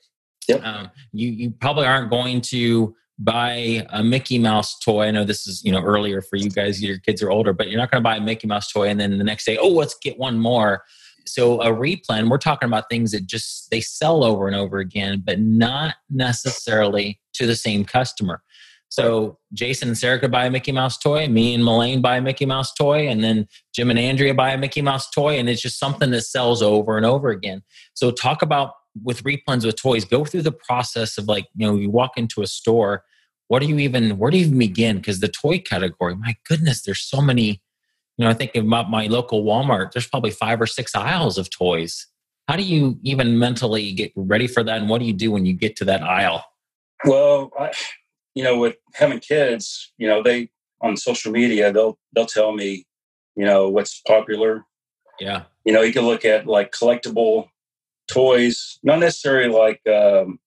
Yep. 0.48 0.64
Um, 0.64 0.92
you, 1.12 1.30
you 1.30 1.52
probably 1.52 1.86
aren't 1.86 2.10
going 2.10 2.42
to 2.42 2.96
buy 3.20 3.86
a 3.90 4.02
Mickey 4.02 4.40
Mouse 4.40 4.80
toy. 4.80 5.08
I 5.08 5.12
know 5.12 5.26
this 5.26 5.46
is 5.46 5.64
you 5.64 5.72
know 5.72 5.82
earlier 5.82 6.22
for 6.22 6.38
you 6.38 6.50
guys; 6.50 6.82
your 6.82 6.98
kids 7.00 7.22
are 7.22 7.30
older, 7.30 7.54
but 7.54 7.70
you're 7.70 7.80
not 7.80 7.92
going 7.92 8.02
to 8.02 8.04
buy 8.04 8.16
a 8.16 8.22
Mickey 8.22 8.48
Mouse 8.48 8.72
toy 8.72 8.88
and 8.88 9.00
then 9.00 9.18
the 9.18 9.24
next 9.24 9.46
day, 9.46 9.58
oh, 9.58 9.68
let's 9.68 9.96
get 10.02 10.18
one 10.18 10.40
more. 10.40 10.84
So 11.30 11.62
a 11.62 11.68
replen, 11.68 12.30
we're 12.30 12.38
talking 12.38 12.68
about 12.68 12.90
things 12.90 13.12
that 13.12 13.26
just 13.26 13.70
they 13.72 13.82
sell 13.82 14.24
over 14.24 14.48
and 14.48 14.56
over 14.56 14.80
again, 14.80 15.24
but 15.26 15.40
not 15.40 15.96
necessarily 16.10 17.20
to 17.34 17.46
the 17.46 17.56
same 17.56 17.86
customer. 17.86 18.42
So 18.90 19.38
Jason 19.54 19.90
and 19.90 19.98
Sarah 19.98 20.20
could 20.20 20.32
buy 20.32 20.46
a 20.46 20.52
Mickey 20.52 20.72
Mouse 20.72 20.98
toy, 20.98 21.28
me 21.28 21.54
and 21.54 21.64
Melaine 21.64 22.02
buy 22.02 22.18
a 22.18 22.22
Mickey 22.22 22.46
Mouse 22.46 22.74
toy, 22.74 23.08
and 23.08 23.24
then 23.24 23.48
Jim 23.74 23.92
and 23.92 24.00
Andrea 24.00 24.34
buy 24.34 24.52
a 24.52 24.58
Mickey 24.58 24.82
Mouse 24.82 25.10
toy, 25.12 25.38
and 25.38 25.48
it's 25.48 25.62
just 25.62 25.78
something 25.78 26.10
that 26.12 26.22
sells 26.22 26.64
over 26.64 26.98
and 26.98 27.06
over 27.06 27.30
again. 27.30 27.62
So 27.94 28.10
talk 28.10 28.42
about 28.42 28.74
with 29.04 29.24
replens 29.24 29.64
with 29.66 29.76
toys, 29.76 30.06
go 30.06 30.26
through 30.26 30.42
the 30.42 30.52
process 30.52 31.20
of 31.20 31.26
like, 31.26 31.46
you 31.56 31.68
know, 31.68 31.76
you 31.76 31.92
walk 31.92 32.18
into 32.18 32.42
a 32.42 32.48
store 32.48 33.04
what 33.50 33.62
do 33.62 33.68
you 33.68 33.78
even 33.80 34.18
where 34.18 34.32
do 34.32 34.38
you 34.38 34.46
even 34.46 34.58
begin 34.58 34.98
because 34.98 35.20
the 35.20 35.28
toy 35.28 35.60
category 35.60 36.16
my 36.16 36.36
goodness 36.48 36.84
there's 36.84 37.02
so 37.02 37.20
many 37.20 37.62
you 38.20 38.26
know 38.26 38.30
i 38.30 38.34
think 38.34 38.54
about 38.56 38.92
my 38.92 39.08
local 39.08 39.44
walmart 39.44 39.92
there's 39.94 40.08
probably 40.08 40.30
five 40.30 40.62
or 40.62 40.68
six 40.68 40.94
aisles 40.94 41.38
of 41.38 41.50
toys 41.50 42.06
how 42.48 42.56
do 42.56 42.64
you 42.64 43.00
even 43.02 43.40
mentally 43.40 43.92
get 43.94 44.12
ready 44.16 44.46
for 44.46 44.62
that 44.62 44.80
and 44.80 44.90
what 44.90 45.00
do 45.00 45.06
you 45.06 45.14
do 45.14 45.32
when 45.32 45.46
you 45.46 45.54
get 45.54 45.76
to 45.76 45.86
that 45.86 46.04
aisle 46.04 46.44
well 47.06 47.50
I, 47.58 47.72
you 48.36 48.44
know 48.44 48.60
with 48.60 48.76
having 48.94 49.20
kids 49.20 49.92
you 49.98 50.08
know 50.08 50.22
they 50.22 50.50
on 50.82 50.98
social 50.98 51.32
media 51.32 51.72
they'll 51.72 51.98
they'll 52.14 52.26
tell 52.26 52.52
me 52.52 52.86
you 53.36 53.46
know 53.46 53.70
what's 53.70 54.02
popular 54.06 54.66
yeah 55.20 55.44
you 55.66 55.72
know 55.72 55.82
you 55.82 55.94
can 55.94 56.06
look 56.06 56.26
at 56.26 56.46
like 56.46 56.72
collectible 56.72 57.48
toys 58.10 58.80
not 58.84 59.00
necessarily 59.00 59.50
like 59.50 59.82
um, 59.88 60.40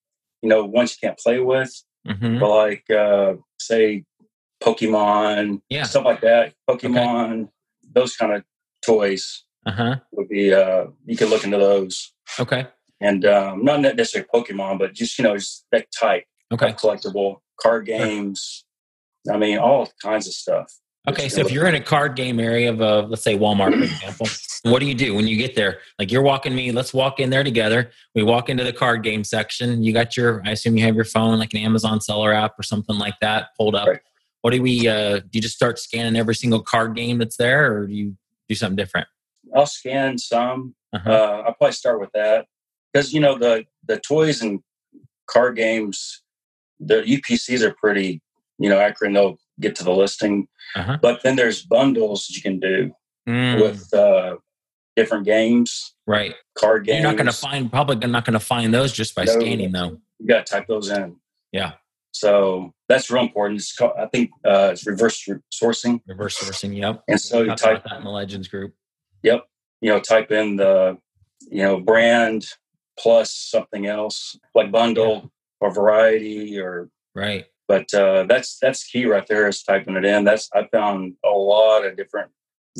you 0.42 0.48
know 0.48 0.64
ones 0.64 0.92
you 0.92 1.08
can't 1.08 1.18
play 1.18 1.38
with 1.38 1.82
mm-hmm. 2.06 2.38
but 2.38 2.48
like 2.48 2.90
uh, 2.90 3.34
say 3.58 4.04
Pokemon, 4.62 5.60
yeah. 5.68 5.82
stuff 5.82 6.04
like 6.04 6.20
that. 6.20 6.54
Pokemon, 6.68 7.42
okay. 7.42 7.51
Those 7.94 8.16
kind 8.16 8.32
of 8.32 8.44
toys 8.84 9.44
uh-huh. 9.66 9.96
would 10.12 10.28
be. 10.28 10.52
Uh, 10.52 10.86
you 11.06 11.16
could 11.16 11.30
look 11.30 11.44
into 11.44 11.58
those. 11.58 12.12
Okay. 12.38 12.66
And 13.00 13.24
um, 13.24 13.64
not 13.64 13.80
necessarily 13.80 14.28
Pokemon, 14.32 14.78
but 14.78 14.94
just 14.94 15.18
you 15.18 15.24
know, 15.24 15.36
just 15.36 15.66
that 15.72 15.86
type. 15.92 16.24
Okay. 16.52 16.72
collectible 16.72 17.38
card 17.60 17.86
games. 17.86 18.64
I 19.30 19.38
mean, 19.38 19.58
all 19.58 19.88
kinds 20.02 20.26
of 20.26 20.34
stuff. 20.34 20.72
Okay, 21.08 21.28
so 21.28 21.40
if 21.40 21.50
you're 21.50 21.66
in 21.66 21.74
a 21.74 21.80
card 21.80 22.14
game 22.14 22.38
area 22.38 22.70
of, 22.70 22.80
a, 22.80 23.00
let's 23.02 23.24
say 23.24 23.36
Walmart, 23.36 23.76
for 23.76 23.82
example, 23.82 24.28
what 24.70 24.78
do 24.78 24.86
you 24.86 24.94
do 24.94 25.14
when 25.14 25.26
you 25.26 25.36
get 25.36 25.56
there? 25.56 25.80
Like 25.98 26.12
you're 26.12 26.22
walking 26.22 26.54
me, 26.54 26.70
let's 26.70 26.94
walk 26.94 27.18
in 27.18 27.28
there 27.28 27.42
together. 27.42 27.90
We 28.14 28.22
walk 28.22 28.48
into 28.48 28.62
the 28.62 28.72
card 28.72 29.02
game 29.02 29.24
section. 29.24 29.82
You 29.82 29.92
got 29.92 30.16
your, 30.16 30.42
I 30.44 30.52
assume 30.52 30.76
you 30.76 30.84
have 30.84 30.94
your 30.94 31.04
phone, 31.04 31.40
like 31.40 31.54
an 31.54 31.60
Amazon 31.60 32.00
seller 32.00 32.32
app 32.32 32.56
or 32.56 32.62
something 32.62 32.96
like 32.96 33.14
that, 33.20 33.48
pulled 33.56 33.74
up. 33.74 33.88
Right. 33.88 34.00
What 34.42 34.52
do 34.52 34.60
we? 34.60 34.86
Uh, 34.86 35.20
do 35.20 35.28
you 35.32 35.40
just 35.40 35.54
start 35.54 35.78
scanning 35.78 36.16
every 36.16 36.34
single 36.34 36.60
card 36.60 36.94
game 36.94 37.18
that's 37.18 37.36
there, 37.36 37.72
or 37.72 37.86
do 37.86 37.94
you 37.94 38.16
do 38.48 38.54
something 38.54 38.76
different? 38.76 39.06
I'll 39.54 39.66
scan 39.66 40.18
some. 40.18 40.74
Uh-huh. 40.92 41.10
Uh, 41.10 41.42
I'll 41.46 41.54
probably 41.54 41.72
start 41.72 42.00
with 42.00 42.10
that 42.12 42.46
because 42.92 43.12
you 43.12 43.20
know 43.20 43.38
the 43.38 43.64
the 43.86 43.98
toys 43.98 44.42
and 44.42 44.60
card 45.26 45.56
games, 45.56 46.22
the 46.80 47.02
UPCs 47.02 47.62
are 47.62 47.74
pretty 47.74 48.20
you 48.58 48.68
know 48.68 48.80
accurate. 48.80 49.14
They'll 49.14 49.38
get 49.60 49.76
to 49.76 49.84
the 49.84 49.92
listing. 49.92 50.48
Uh-huh. 50.74 50.98
But 51.00 51.22
then 51.22 51.36
there's 51.36 51.62
bundles 51.62 52.28
you 52.30 52.42
can 52.42 52.58
do 52.58 52.92
mm. 53.28 53.60
with 53.60 53.92
uh, 53.94 54.36
different 54.96 55.24
games, 55.24 55.94
right? 56.06 56.34
Card 56.58 56.86
games. 56.86 57.02
You're 57.02 57.10
not 57.10 57.16
going 57.16 57.26
to 57.26 57.32
find 57.32 57.70
probably 57.70 58.08
not 58.08 58.24
going 58.24 58.34
to 58.34 58.40
find 58.40 58.74
those 58.74 58.92
just 58.92 59.14
by 59.14 59.24
no, 59.24 59.32
scanning 59.38 59.72
though. 59.72 59.98
You 60.18 60.26
got 60.26 60.46
to 60.46 60.52
type 60.52 60.66
those 60.66 60.90
in. 60.90 61.16
Yeah. 61.52 61.72
So 62.12 62.72
that's 62.88 63.10
real 63.10 63.22
important. 63.22 63.60
It's 63.60 63.74
called, 63.74 63.92
I 63.98 64.06
think 64.06 64.30
uh, 64.44 64.70
it's 64.72 64.86
reverse 64.86 65.28
sourcing. 65.52 66.00
Reverse 66.06 66.38
sourcing. 66.38 66.76
Yep. 66.76 67.02
And 67.08 67.20
so 67.20 67.42
you 67.42 67.54
type 67.54 67.84
that 67.84 67.98
in 67.98 68.04
the 68.04 68.10
Legends 68.10 68.48
group. 68.48 68.74
Yep. 69.22 69.44
You 69.80 69.90
know, 69.90 70.00
type 70.00 70.30
in 70.30 70.56
the 70.56 70.98
you 71.50 71.62
know 71.62 71.80
brand 71.80 72.46
plus 72.98 73.32
something 73.32 73.86
else 73.86 74.38
like 74.54 74.70
bundle 74.70 75.14
yeah. 75.14 75.28
or 75.60 75.74
variety 75.74 76.56
or 76.58 76.88
right 77.14 77.46
but 77.72 77.92
uh, 77.94 78.24
that's 78.28 78.58
that's 78.58 78.84
key 78.84 79.06
right 79.06 79.26
there 79.26 79.48
is 79.48 79.62
typing 79.62 79.96
it 79.96 80.04
in. 80.04 80.24
That's 80.24 80.50
I 80.54 80.68
found 80.70 81.14
a 81.24 81.30
lot 81.30 81.86
of 81.86 81.96
different 81.96 82.30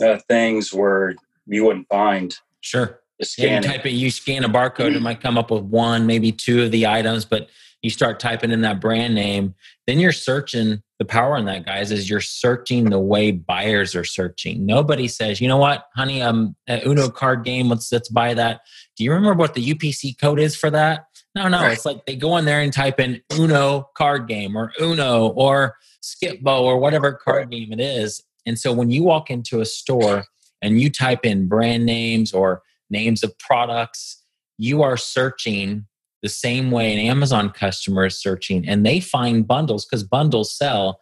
uh, 0.04 0.18
things 0.28 0.70
where 0.70 1.14
you 1.46 1.64
wouldn't 1.64 1.88
find. 1.88 2.36
Sure. 2.60 3.00
Yeah, 3.38 3.56
you 3.56 3.62
type 3.62 3.86
it, 3.86 3.92
you 3.92 4.10
scan 4.10 4.44
a 4.44 4.50
barcode, 4.50 4.94
it 4.94 5.00
might 5.02 5.20
come 5.20 5.38
up 5.38 5.50
with 5.50 5.62
one, 5.62 6.06
maybe 6.06 6.30
two 6.30 6.64
of 6.64 6.72
the 6.72 6.86
items, 6.86 7.24
but 7.24 7.48
you 7.82 7.90
start 7.90 8.20
typing 8.20 8.52
in 8.52 8.62
that 8.62 8.80
brand 8.80 9.14
name, 9.14 9.54
then 9.86 9.98
you're 9.98 10.12
searching. 10.12 10.82
The 10.98 11.04
power 11.04 11.36
in 11.36 11.46
that, 11.46 11.66
guys, 11.66 11.90
is 11.90 12.08
you're 12.08 12.20
searching 12.20 12.90
the 12.90 13.00
way 13.00 13.32
buyers 13.32 13.96
are 13.96 14.04
searching. 14.04 14.64
Nobody 14.64 15.08
says, 15.08 15.40
you 15.40 15.48
know 15.48 15.56
what, 15.56 15.86
honey, 15.96 16.22
um, 16.22 16.54
Uno 16.86 17.10
card 17.10 17.44
game, 17.44 17.68
let's 17.68 17.90
let's 17.90 18.08
buy 18.08 18.34
that. 18.34 18.60
Do 18.96 19.02
you 19.02 19.12
remember 19.12 19.34
what 19.34 19.54
the 19.54 19.74
UPC 19.74 20.16
code 20.20 20.38
is 20.38 20.54
for 20.54 20.70
that? 20.70 21.06
No, 21.34 21.48
no. 21.48 21.60
Right. 21.60 21.72
It's 21.72 21.84
like 21.84 22.06
they 22.06 22.14
go 22.14 22.36
in 22.36 22.44
there 22.44 22.60
and 22.60 22.72
type 22.72 23.00
in 23.00 23.20
Uno 23.32 23.88
card 23.96 24.28
game 24.28 24.54
or 24.54 24.72
Uno 24.80 25.28
or 25.28 25.76
Skip-Bo 26.02 26.64
or 26.64 26.78
whatever 26.78 27.12
card 27.12 27.50
game 27.50 27.72
it 27.72 27.80
is. 27.80 28.22
And 28.46 28.58
so 28.58 28.72
when 28.72 28.90
you 28.90 29.02
walk 29.02 29.30
into 29.30 29.60
a 29.60 29.64
store 29.64 30.24
and 30.60 30.80
you 30.80 30.90
type 30.90 31.24
in 31.24 31.48
brand 31.48 31.86
names 31.86 32.32
or 32.32 32.62
names 32.90 33.24
of 33.24 33.36
products, 33.38 34.22
you 34.58 34.82
are 34.82 34.96
searching 34.96 35.86
the 36.22 36.28
same 36.28 36.70
way 36.70 36.92
an 36.92 36.98
Amazon 36.98 37.50
customer 37.50 38.06
is 38.06 38.20
searching 38.20 38.66
and 38.68 38.86
they 38.86 39.00
find 39.00 39.46
bundles 39.46 39.84
because 39.84 40.04
bundles 40.04 40.56
sell. 40.56 41.00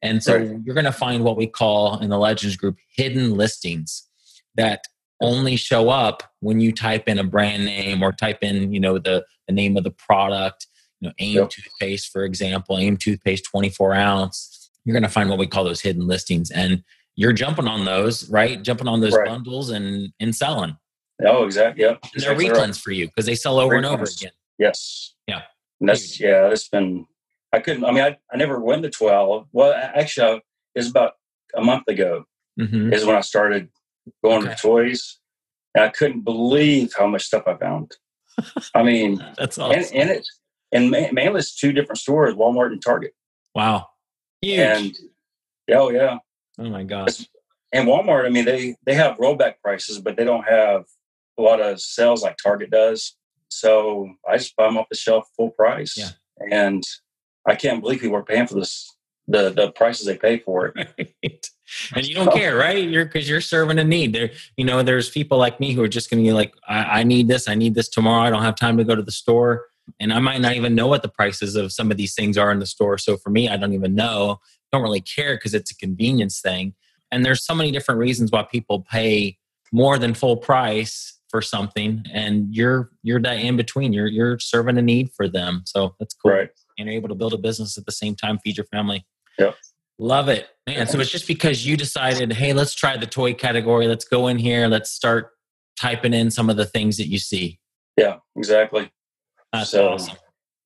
And 0.00 0.22
so 0.22 0.36
right. 0.36 0.56
you're 0.64 0.74
going 0.74 0.84
to 0.84 0.92
find 0.92 1.22
what 1.22 1.36
we 1.36 1.46
call 1.46 1.98
in 2.00 2.10
the 2.10 2.18
Legends 2.18 2.56
group 2.56 2.78
hidden 2.96 3.36
listings 3.36 4.08
that 4.56 4.82
only 5.20 5.56
show 5.56 5.90
up 5.90 6.22
when 6.40 6.58
you 6.58 6.72
type 6.72 7.06
in 7.06 7.18
a 7.18 7.24
brand 7.24 7.64
name 7.64 8.02
or 8.02 8.12
type 8.12 8.38
in, 8.42 8.72
you 8.72 8.80
know, 8.80 8.98
the, 8.98 9.24
the 9.46 9.54
name 9.54 9.76
of 9.76 9.84
the 9.84 9.92
product, 9.92 10.66
you 11.00 11.08
know, 11.08 11.14
AIM 11.18 11.34
yep. 11.36 11.50
toothpaste, 11.50 12.10
for 12.10 12.24
example, 12.24 12.78
AIM 12.78 12.96
toothpaste 12.96 13.44
24 13.50 13.94
ounce. 13.94 14.70
You're 14.84 14.94
going 14.94 15.04
to 15.04 15.08
find 15.08 15.28
what 15.30 15.38
we 15.38 15.46
call 15.46 15.64
those 15.64 15.80
hidden 15.80 16.08
listings. 16.08 16.50
And 16.50 16.82
you're 17.14 17.32
jumping 17.32 17.68
on 17.68 17.84
those, 17.84 18.28
right? 18.30 18.60
Jumping 18.60 18.88
on 18.88 19.00
those 19.00 19.14
right. 19.14 19.28
bundles 19.28 19.70
and, 19.70 20.12
and 20.18 20.34
selling. 20.34 20.76
Oh, 21.24 21.44
exactly. 21.44 21.84
Yep. 21.84 21.98
And 22.14 22.22
they're 22.22 22.34
replens 22.34 22.56
right. 22.56 22.76
for 22.76 22.90
you 22.90 23.06
because 23.06 23.26
they 23.26 23.36
sell 23.36 23.60
over 23.60 23.74
and 23.74 23.86
over 23.86 24.04
again. 24.04 24.32
Yes. 24.62 25.14
Yeah. 25.26 25.42
And 25.80 25.88
that's, 25.88 26.20
yeah, 26.20 26.48
it's 26.48 26.68
been, 26.68 27.06
I 27.52 27.58
couldn't, 27.58 27.84
I 27.84 27.90
mean, 27.90 28.04
I, 28.04 28.16
I 28.32 28.36
never 28.36 28.60
went 28.60 28.84
to 28.84 28.90
12. 28.90 29.48
Well, 29.50 29.74
actually, 29.74 30.36
it 30.36 30.42
was 30.76 30.88
about 30.88 31.14
a 31.54 31.60
month 31.60 31.88
ago 31.88 32.24
mm-hmm. 32.58 32.92
is 32.92 33.04
when 33.04 33.16
I 33.16 33.22
started 33.22 33.68
going 34.24 34.44
okay. 34.44 34.54
to 34.54 34.62
toys. 34.62 35.18
And 35.74 35.84
I 35.84 35.88
couldn't 35.88 36.20
believe 36.20 36.92
how 36.96 37.08
much 37.08 37.24
stuff 37.24 37.44
I 37.46 37.56
found. 37.56 37.96
I 38.74 38.84
mean, 38.84 39.24
that's 39.36 39.58
awesome. 39.58 39.80
And, 39.80 39.94
and 39.94 40.10
it, 40.10 40.26
and 40.70 40.90
mainly 40.90 41.40
it's 41.40 41.56
two 41.56 41.72
different 41.72 41.98
stores, 41.98 42.34
Walmart 42.34 42.72
and 42.72 42.82
Target. 42.82 43.14
Wow. 43.54 43.88
Huge. 44.42 44.58
And, 44.58 44.92
oh, 45.72 45.90
yeah. 45.90 46.18
Oh, 46.58 46.70
my 46.70 46.84
gosh. 46.84 47.26
And 47.72 47.88
Walmart, 47.88 48.26
I 48.26 48.28
mean, 48.28 48.44
they, 48.44 48.76
they 48.84 48.94
have 48.94 49.16
rollback 49.16 49.54
prices, 49.62 49.98
but 49.98 50.16
they 50.16 50.24
don't 50.24 50.44
have 50.44 50.84
a 51.38 51.42
lot 51.42 51.60
of 51.60 51.80
sales 51.80 52.22
like 52.22 52.36
Target 52.42 52.70
does. 52.70 53.16
So 53.52 54.10
I 54.28 54.36
just 54.38 54.56
buy 54.56 54.66
them 54.66 54.78
off 54.78 54.88
the 54.90 54.96
shelf 54.96 55.28
full 55.36 55.50
price. 55.50 55.96
Yeah. 55.96 56.10
And 56.50 56.82
I 57.46 57.54
can't 57.54 57.80
believe 57.80 58.00
people 58.00 58.16
are 58.16 58.24
paying 58.24 58.46
for 58.46 58.54
this 58.54 58.88
the 59.28 59.50
the 59.50 59.70
prices 59.72 60.06
they 60.06 60.16
pay 60.16 60.38
for 60.38 60.66
it. 60.66 60.88
Right. 61.22 61.46
And 61.96 62.06
you 62.06 62.14
don't 62.14 62.30
care, 62.34 62.54
right? 62.54 62.86
You're 62.86 63.06
because 63.06 63.26
you're 63.26 63.40
serving 63.40 63.78
a 63.78 63.84
need. 63.84 64.12
There, 64.12 64.30
you 64.58 64.64
know, 64.66 64.82
there's 64.82 65.08
people 65.08 65.38
like 65.38 65.58
me 65.58 65.72
who 65.72 65.82
are 65.82 65.88
just 65.88 66.10
going 66.10 66.22
to 66.22 66.28
be 66.28 66.32
like, 66.32 66.52
I, 66.68 67.00
I 67.00 67.02
need 67.02 67.28
this, 67.28 67.48
I 67.48 67.54
need 67.54 67.74
this 67.74 67.88
tomorrow. 67.88 68.26
I 68.26 68.30
don't 68.30 68.42
have 68.42 68.56
time 68.56 68.76
to 68.76 68.84
go 68.84 68.94
to 68.94 69.02
the 69.02 69.10
store, 69.10 69.64
and 69.98 70.12
I 70.12 70.18
might 70.18 70.42
not 70.42 70.54
even 70.54 70.74
know 70.74 70.86
what 70.86 71.00
the 71.00 71.08
prices 71.08 71.56
of 71.56 71.72
some 71.72 71.90
of 71.90 71.96
these 71.96 72.14
things 72.14 72.36
are 72.36 72.52
in 72.52 72.58
the 72.58 72.66
store. 72.66 72.98
So 72.98 73.16
for 73.16 73.30
me, 73.30 73.48
I 73.48 73.56
don't 73.56 73.72
even 73.72 73.94
know. 73.94 74.38
Don't 74.70 74.82
really 74.82 75.00
care 75.00 75.36
because 75.36 75.54
it's 75.54 75.70
a 75.70 75.76
convenience 75.76 76.42
thing. 76.42 76.74
And 77.10 77.24
there's 77.24 77.44
so 77.44 77.54
many 77.54 77.72
different 77.72 78.00
reasons 78.00 78.30
why 78.30 78.42
people 78.42 78.80
pay 78.80 79.38
more 79.72 79.98
than 79.98 80.12
full 80.12 80.36
price 80.36 81.18
for 81.32 81.42
something 81.42 82.04
and 82.12 82.54
you're 82.54 82.90
you're 83.02 83.20
that 83.20 83.38
in 83.38 83.56
between 83.56 83.92
you're 83.92 84.06
you're 84.06 84.38
serving 84.38 84.76
a 84.78 84.82
need 84.82 85.10
for 85.16 85.26
them. 85.26 85.62
So 85.64 85.96
that's 85.98 86.14
cool. 86.14 86.30
Right. 86.30 86.50
and 86.78 86.86
you're 86.86 86.94
able 86.94 87.08
to 87.08 87.14
build 87.14 87.32
a 87.32 87.38
business 87.38 87.76
at 87.78 87.86
the 87.86 87.92
same 87.92 88.14
time 88.14 88.38
feed 88.38 88.58
your 88.58 88.66
family. 88.66 89.04
Yep. 89.38 89.56
Love 89.98 90.28
it. 90.28 90.48
Man 90.68 90.86
so 90.86 91.00
it's 91.00 91.10
just 91.10 91.26
because 91.26 91.66
you 91.66 91.76
decided 91.76 92.34
hey 92.34 92.52
let's 92.52 92.74
try 92.74 92.96
the 92.96 93.06
toy 93.06 93.32
category. 93.32 93.88
Let's 93.88 94.04
go 94.04 94.28
in 94.28 94.38
here. 94.38 94.68
Let's 94.68 94.90
start 94.90 95.30
typing 95.80 96.12
in 96.12 96.30
some 96.30 96.50
of 96.50 96.56
the 96.56 96.66
things 96.66 96.98
that 96.98 97.08
you 97.08 97.18
see. 97.18 97.58
Yeah 97.96 98.18
exactly. 98.36 98.92
That's 99.54 99.70
so, 99.70 99.94
awesome. 99.94 100.16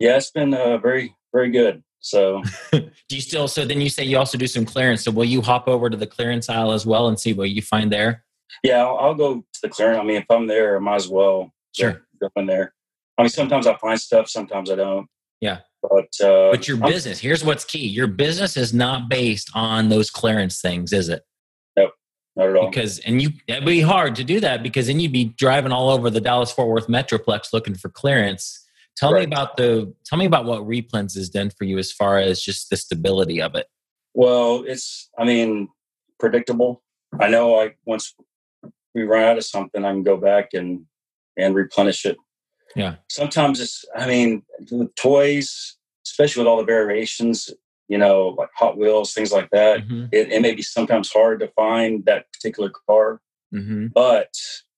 yeah 0.01 0.17
it's 0.17 0.33
been 0.33 0.53
uh, 0.53 0.79
very 0.79 1.15
very 1.33 1.51
good. 1.51 1.85
So 2.01 2.43
do 2.73 2.91
you 3.11 3.21
still 3.21 3.47
so 3.47 3.65
then 3.65 3.81
you 3.81 3.89
say 3.89 4.03
you 4.03 4.19
also 4.19 4.37
do 4.37 4.49
some 4.49 4.67
clearance. 4.67 5.05
So 5.05 5.13
will 5.13 5.25
you 5.25 5.43
hop 5.43 5.69
over 5.69 5.89
to 5.89 5.97
the 5.97 6.09
clearance 6.09 6.51
aisle 6.51 6.73
as 6.73 6.85
well 6.85 7.07
and 7.07 7.19
see 7.19 7.33
what 7.33 7.51
you 7.51 7.63
find 7.63 7.93
there 7.93 8.26
yeah, 8.63 8.85
I'll, 8.85 8.97
I'll, 8.99 9.15
go 9.15 9.37
to 9.41 9.61
the 9.63 9.69
clearing. 9.69 9.99
I 9.99 10.03
mean, 10.03 10.17
if 10.17 10.31
I'm 10.31 10.47
there, 10.47 10.77
I 10.77 10.81
might 10.81 10.97
as 10.97 11.09
well 11.09 11.53
sure 11.73 12.07
go 12.21 12.29
in 12.37 12.47
there. 12.47 12.75
I 13.19 13.23
mean, 13.23 13.31
sometimes 13.31 13.67
I 13.67 13.77
find 13.77 14.01
stuff, 14.01 14.29
sometimes 14.29 14.71
I 14.71 14.77
don't. 14.77 15.07
Yeah. 15.41 15.61
But 15.83 16.27
uh, 16.27 16.51
but 16.51 16.67
your 16.67 16.79
I'm, 16.83 16.91
business 16.91 17.21
here's 17.21 17.45
what's 17.45 17.65
key: 17.65 17.87
your 17.87 18.07
business 18.07 18.57
is 18.57 18.75
not 18.75 19.09
based 19.09 19.51
on 19.55 19.89
those 19.89 20.11
clearance 20.11 20.61
things, 20.61 20.93
is 20.93 21.09
it? 21.09 21.23
Nope, 21.77 21.93
not 22.35 22.49
at 22.49 22.57
all. 22.57 22.71
Because 22.71 22.99
and 23.01 23.23
you 23.23 23.31
it'd 23.47 23.65
be 23.65 23.81
hard 23.81 24.17
to 24.17 24.25
do 24.25 24.41
that 24.41 24.63
because 24.63 24.89
then 24.89 24.99
you'd 25.01 25.13
be 25.13 25.27
driving 25.37 25.73
all 25.73 25.91
over 25.91 26.11
the 26.11 26.21
Dallas 26.21 26.51
Fort 26.51 26.69
Worth 26.69 26.89
Metroplex 26.89 27.53
looking 27.53 27.75
for 27.75 27.89
clearance. 27.89 28.67
Tell 28.97 29.13
right. 29.13 29.29
me 29.29 29.35
about 29.35 29.57
the 29.57 29.95
tell 30.07 30.19
me 30.19 30.25
about 30.25 30.47
what 30.47 30.63
Replens 30.63 31.15
has 31.15 31.29
done 31.29 31.51
for 31.51 31.65
you 31.65 31.79
as 31.79 31.93
far 31.93 32.19
as 32.19 32.41
just 32.43 32.71
the 32.71 32.77
stability 32.77 33.41
of 33.41 33.55
it. 33.55 33.67
Well, 34.15 34.65
it's 34.67 35.11
I 35.19 35.25
mean 35.25 35.69
predictable. 36.19 36.83
I 37.21 37.29
know 37.29 37.61
I 37.61 37.75
once 37.85 38.15
we 38.97 39.05
run 39.05 39.23
out 39.23 39.37
of 39.37 39.45
something, 39.45 39.85
I 39.85 39.93
can 39.93 40.03
go 40.03 40.17
back 40.17 40.55
and 40.55 40.87
and 41.37 41.55
replenish 41.55 42.07
it. 42.07 42.17
Yeah. 42.75 42.97
Sometimes 43.09 43.61
it's, 43.61 43.85
I 43.95 44.07
mean, 44.07 44.43
with 44.71 44.95
toys, 44.95 45.77
especially 46.07 46.41
with 46.41 46.49
all 46.49 46.57
the 46.57 46.65
variations, 46.65 47.51
you 47.89 47.99
know, 47.99 48.35
like 48.39 48.49
Hot 48.57 48.79
Wheels, 48.79 49.13
things 49.13 49.33
like 49.33 49.51
that, 49.51 49.81
mm-hmm. 49.81 50.07
it, 50.13 50.33
it, 50.33 50.41
may 50.41 50.55
be 50.55 50.63
sometimes 50.63 51.11
hard 51.11 51.41
to 51.41 51.49
find 51.49 52.05
that 52.07 52.33
particular 52.33 52.73
car. 52.89 53.21
Mm-hmm. 53.55 53.89
But, 53.95 54.33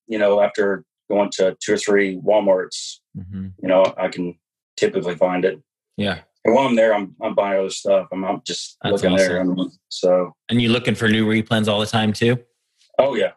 you 0.09 0.19
know, 0.19 0.41
after 0.41 0.85
going 1.09 1.31
to 1.35 1.57
two 1.61 1.75
or 1.75 1.77
three 1.77 2.17
Walmarts, 2.17 2.97
mm-hmm. 3.17 3.49
you 3.63 3.69
know, 3.69 3.85
I 3.97 4.09
can 4.09 4.37
typically 4.77 5.15
find 5.15 5.45
it. 5.45 5.61
Yeah. 5.97 6.21
And 6.45 6.55
while 6.55 6.67
I'm 6.67 6.77
there, 6.77 6.95
I'm, 6.95 7.15
I'm 7.23 7.35
buying 7.35 7.61
other 7.61 7.71
stuff. 7.71 8.09
I'm, 8.13 8.25
I'm 8.25 8.43
just 8.45 8.77
That's 8.83 8.93
looking 8.93 9.13
awesome. 9.13 9.29
there. 9.29 9.41
And 9.41 9.73
so. 9.89 10.33
And 10.49 10.61
you 10.61 10.71
looking 10.71 10.95
for 10.97 11.09
new 11.09 11.27
replens 11.27 11.69
all 11.69 11.79
the 11.79 11.87
time 11.87 12.13
too? 12.13 12.39
Oh 12.99 13.15
yeah 13.15 13.33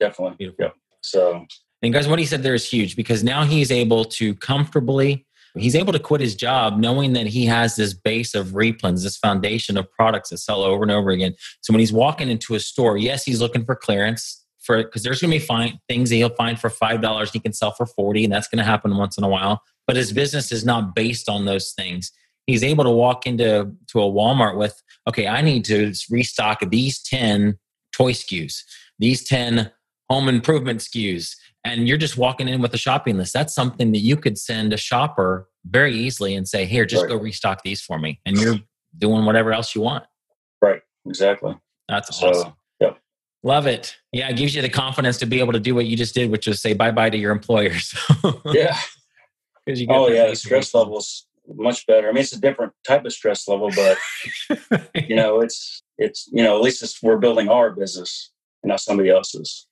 definitely. 0.00 0.36
Beautiful. 0.36 0.64
Yeah. 0.64 0.70
So, 1.02 1.46
and 1.82 1.92
guys, 1.92 2.08
what 2.08 2.18
he 2.18 2.26
said 2.26 2.42
there 2.42 2.54
is 2.54 2.68
huge 2.68 2.96
because 2.96 3.22
now 3.22 3.44
he's 3.44 3.70
able 3.70 4.04
to 4.04 4.34
comfortably, 4.34 5.26
he's 5.56 5.74
able 5.74 5.92
to 5.92 5.98
quit 5.98 6.20
his 6.20 6.34
job 6.34 6.78
knowing 6.78 7.12
that 7.14 7.26
he 7.26 7.46
has 7.46 7.76
this 7.76 7.94
base 7.94 8.34
of 8.34 8.48
replens, 8.48 9.02
this 9.02 9.16
foundation 9.16 9.76
of 9.76 9.90
products 9.92 10.30
that 10.30 10.38
sell 10.38 10.62
over 10.62 10.82
and 10.82 10.90
over 10.90 11.10
again. 11.10 11.34
So 11.62 11.72
when 11.72 11.80
he's 11.80 11.92
walking 11.92 12.28
into 12.28 12.54
a 12.54 12.60
store, 12.60 12.96
yes, 12.96 13.24
he's 13.24 13.40
looking 13.40 13.64
for 13.64 13.76
clearance 13.76 14.44
for 14.60 14.82
because 14.82 15.02
there's 15.02 15.20
going 15.20 15.30
to 15.32 15.38
be 15.38 15.44
fine 15.44 15.78
things 15.88 16.10
that 16.10 16.16
he'll 16.16 16.34
find 16.34 16.60
for 16.60 16.70
five 16.70 17.00
dollars 17.00 17.32
he 17.32 17.40
can 17.40 17.52
sell 17.52 17.72
for 17.72 17.86
forty, 17.86 18.24
and 18.24 18.32
that's 18.32 18.48
going 18.48 18.58
to 18.58 18.64
happen 18.64 18.96
once 18.96 19.16
in 19.16 19.24
a 19.24 19.28
while. 19.28 19.62
But 19.86 19.96
his 19.96 20.12
business 20.12 20.52
is 20.52 20.64
not 20.64 20.94
based 20.94 21.28
on 21.28 21.46
those 21.46 21.72
things. 21.72 22.12
He's 22.46 22.62
able 22.62 22.84
to 22.84 22.90
walk 22.90 23.26
into 23.26 23.72
to 23.88 24.00
a 24.00 24.10
Walmart 24.10 24.56
with, 24.56 24.80
okay, 25.08 25.26
I 25.26 25.40
need 25.40 25.64
to 25.66 25.92
restock 26.10 26.68
these 26.70 27.02
ten 27.02 27.58
toy 27.92 28.12
SKUs, 28.12 28.62
these 28.98 29.24
ten 29.24 29.72
home 30.10 30.28
improvement 30.28 30.80
SKUs, 30.80 31.36
and 31.64 31.86
you're 31.86 31.96
just 31.96 32.18
walking 32.18 32.48
in 32.48 32.60
with 32.60 32.74
a 32.74 32.78
shopping 32.78 33.16
list. 33.16 33.32
That's 33.32 33.54
something 33.54 33.92
that 33.92 34.00
you 34.00 34.16
could 34.16 34.36
send 34.36 34.72
a 34.72 34.76
shopper 34.76 35.48
very 35.64 35.94
easily 35.94 36.34
and 36.34 36.46
say, 36.46 36.64
"Here, 36.64 36.84
just 36.84 37.02
right. 37.02 37.10
go 37.10 37.16
restock 37.16 37.62
these 37.62 37.80
for 37.80 37.98
me," 37.98 38.20
and 38.26 38.36
you're 38.36 38.56
doing 38.98 39.24
whatever 39.24 39.52
else 39.52 39.74
you 39.74 39.80
want. 39.80 40.04
Right. 40.60 40.82
Exactly. 41.06 41.56
That's 41.88 42.18
so, 42.18 42.28
awesome. 42.28 42.52
Yep. 42.80 42.98
Love 43.42 43.66
it. 43.66 43.96
Yeah, 44.12 44.28
it 44.28 44.36
gives 44.36 44.54
you 44.54 44.62
the 44.62 44.68
confidence 44.68 45.16
to 45.18 45.26
be 45.26 45.40
able 45.40 45.52
to 45.52 45.60
do 45.60 45.74
what 45.74 45.86
you 45.86 45.96
just 45.96 46.14
did, 46.14 46.30
which 46.30 46.46
is 46.48 46.60
say 46.60 46.74
bye 46.74 46.90
bye 46.90 47.10
to 47.10 47.16
your 47.16 47.32
employers. 47.32 47.94
yeah. 48.46 48.76
Because 49.64 49.80
you 49.80 49.86
oh 49.90 50.08
yeah, 50.08 50.28
the 50.28 50.36
stress 50.36 50.74
levels 50.74 51.26
much 51.46 51.86
better. 51.86 52.08
I 52.08 52.12
mean, 52.12 52.22
it's 52.22 52.32
a 52.32 52.40
different 52.40 52.72
type 52.86 53.04
of 53.04 53.12
stress 53.12 53.48
level, 53.48 53.70
but 53.74 53.98
you 55.08 55.16
know, 55.16 55.40
it's 55.40 55.82
it's 55.98 56.28
you 56.32 56.42
know, 56.42 56.56
at 56.56 56.62
least 56.62 56.82
it's, 56.82 57.02
we're 57.02 57.18
building 57.18 57.48
our 57.48 57.70
business, 57.70 58.32
not 58.62 58.80
somebody 58.80 59.10
else's. 59.10 59.66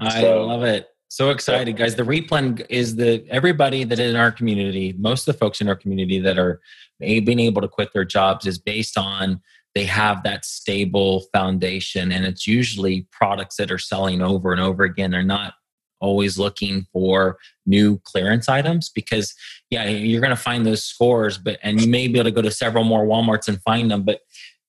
I 0.00 0.20
so, 0.20 0.46
love 0.46 0.62
it. 0.62 0.88
So 1.08 1.30
excited, 1.30 1.76
guys. 1.76 1.96
The 1.96 2.02
replen 2.02 2.64
is 2.68 2.96
the 2.96 3.24
everybody 3.30 3.84
that 3.84 3.98
in 3.98 4.14
our 4.14 4.30
community, 4.30 4.94
most 4.98 5.26
of 5.26 5.34
the 5.34 5.38
folks 5.38 5.60
in 5.60 5.68
our 5.68 5.74
community 5.74 6.20
that 6.20 6.38
are 6.38 6.60
being 7.00 7.40
able 7.40 7.62
to 7.62 7.68
quit 7.68 7.92
their 7.94 8.04
jobs 8.04 8.46
is 8.46 8.58
based 8.58 8.98
on 8.98 9.40
they 9.74 9.84
have 9.84 10.22
that 10.24 10.44
stable 10.44 11.24
foundation 11.32 12.10
and 12.10 12.24
it's 12.24 12.46
usually 12.46 13.06
products 13.10 13.56
that 13.56 13.70
are 13.70 13.78
selling 13.78 14.20
over 14.20 14.52
and 14.52 14.60
over 14.60 14.84
again. 14.84 15.10
They're 15.10 15.22
not 15.22 15.54
always 16.00 16.38
looking 16.38 16.86
for 16.92 17.38
new 17.64 17.98
clearance 18.04 18.48
items 18.48 18.90
because 18.90 19.34
yeah, 19.70 19.88
you're 19.88 20.20
going 20.20 20.30
to 20.30 20.36
find 20.36 20.66
those 20.66 20.84
scores, 20.84 21.38
but 21.38 21.58
and 21.62 21.80
you 21.80 21.88
may 21.88 22.06
be 22.06 22.18
able 22.18 22.24
to 22.24 22.34
go 22.34 22.42
to 22.42 22.50
several 22.50 22.84
more 22.84 23.06
Walmarts 23.06 23.48
and 23.48 23.62
find 23.62 23.90
them, 23.90 24.02
but 24.02 24.20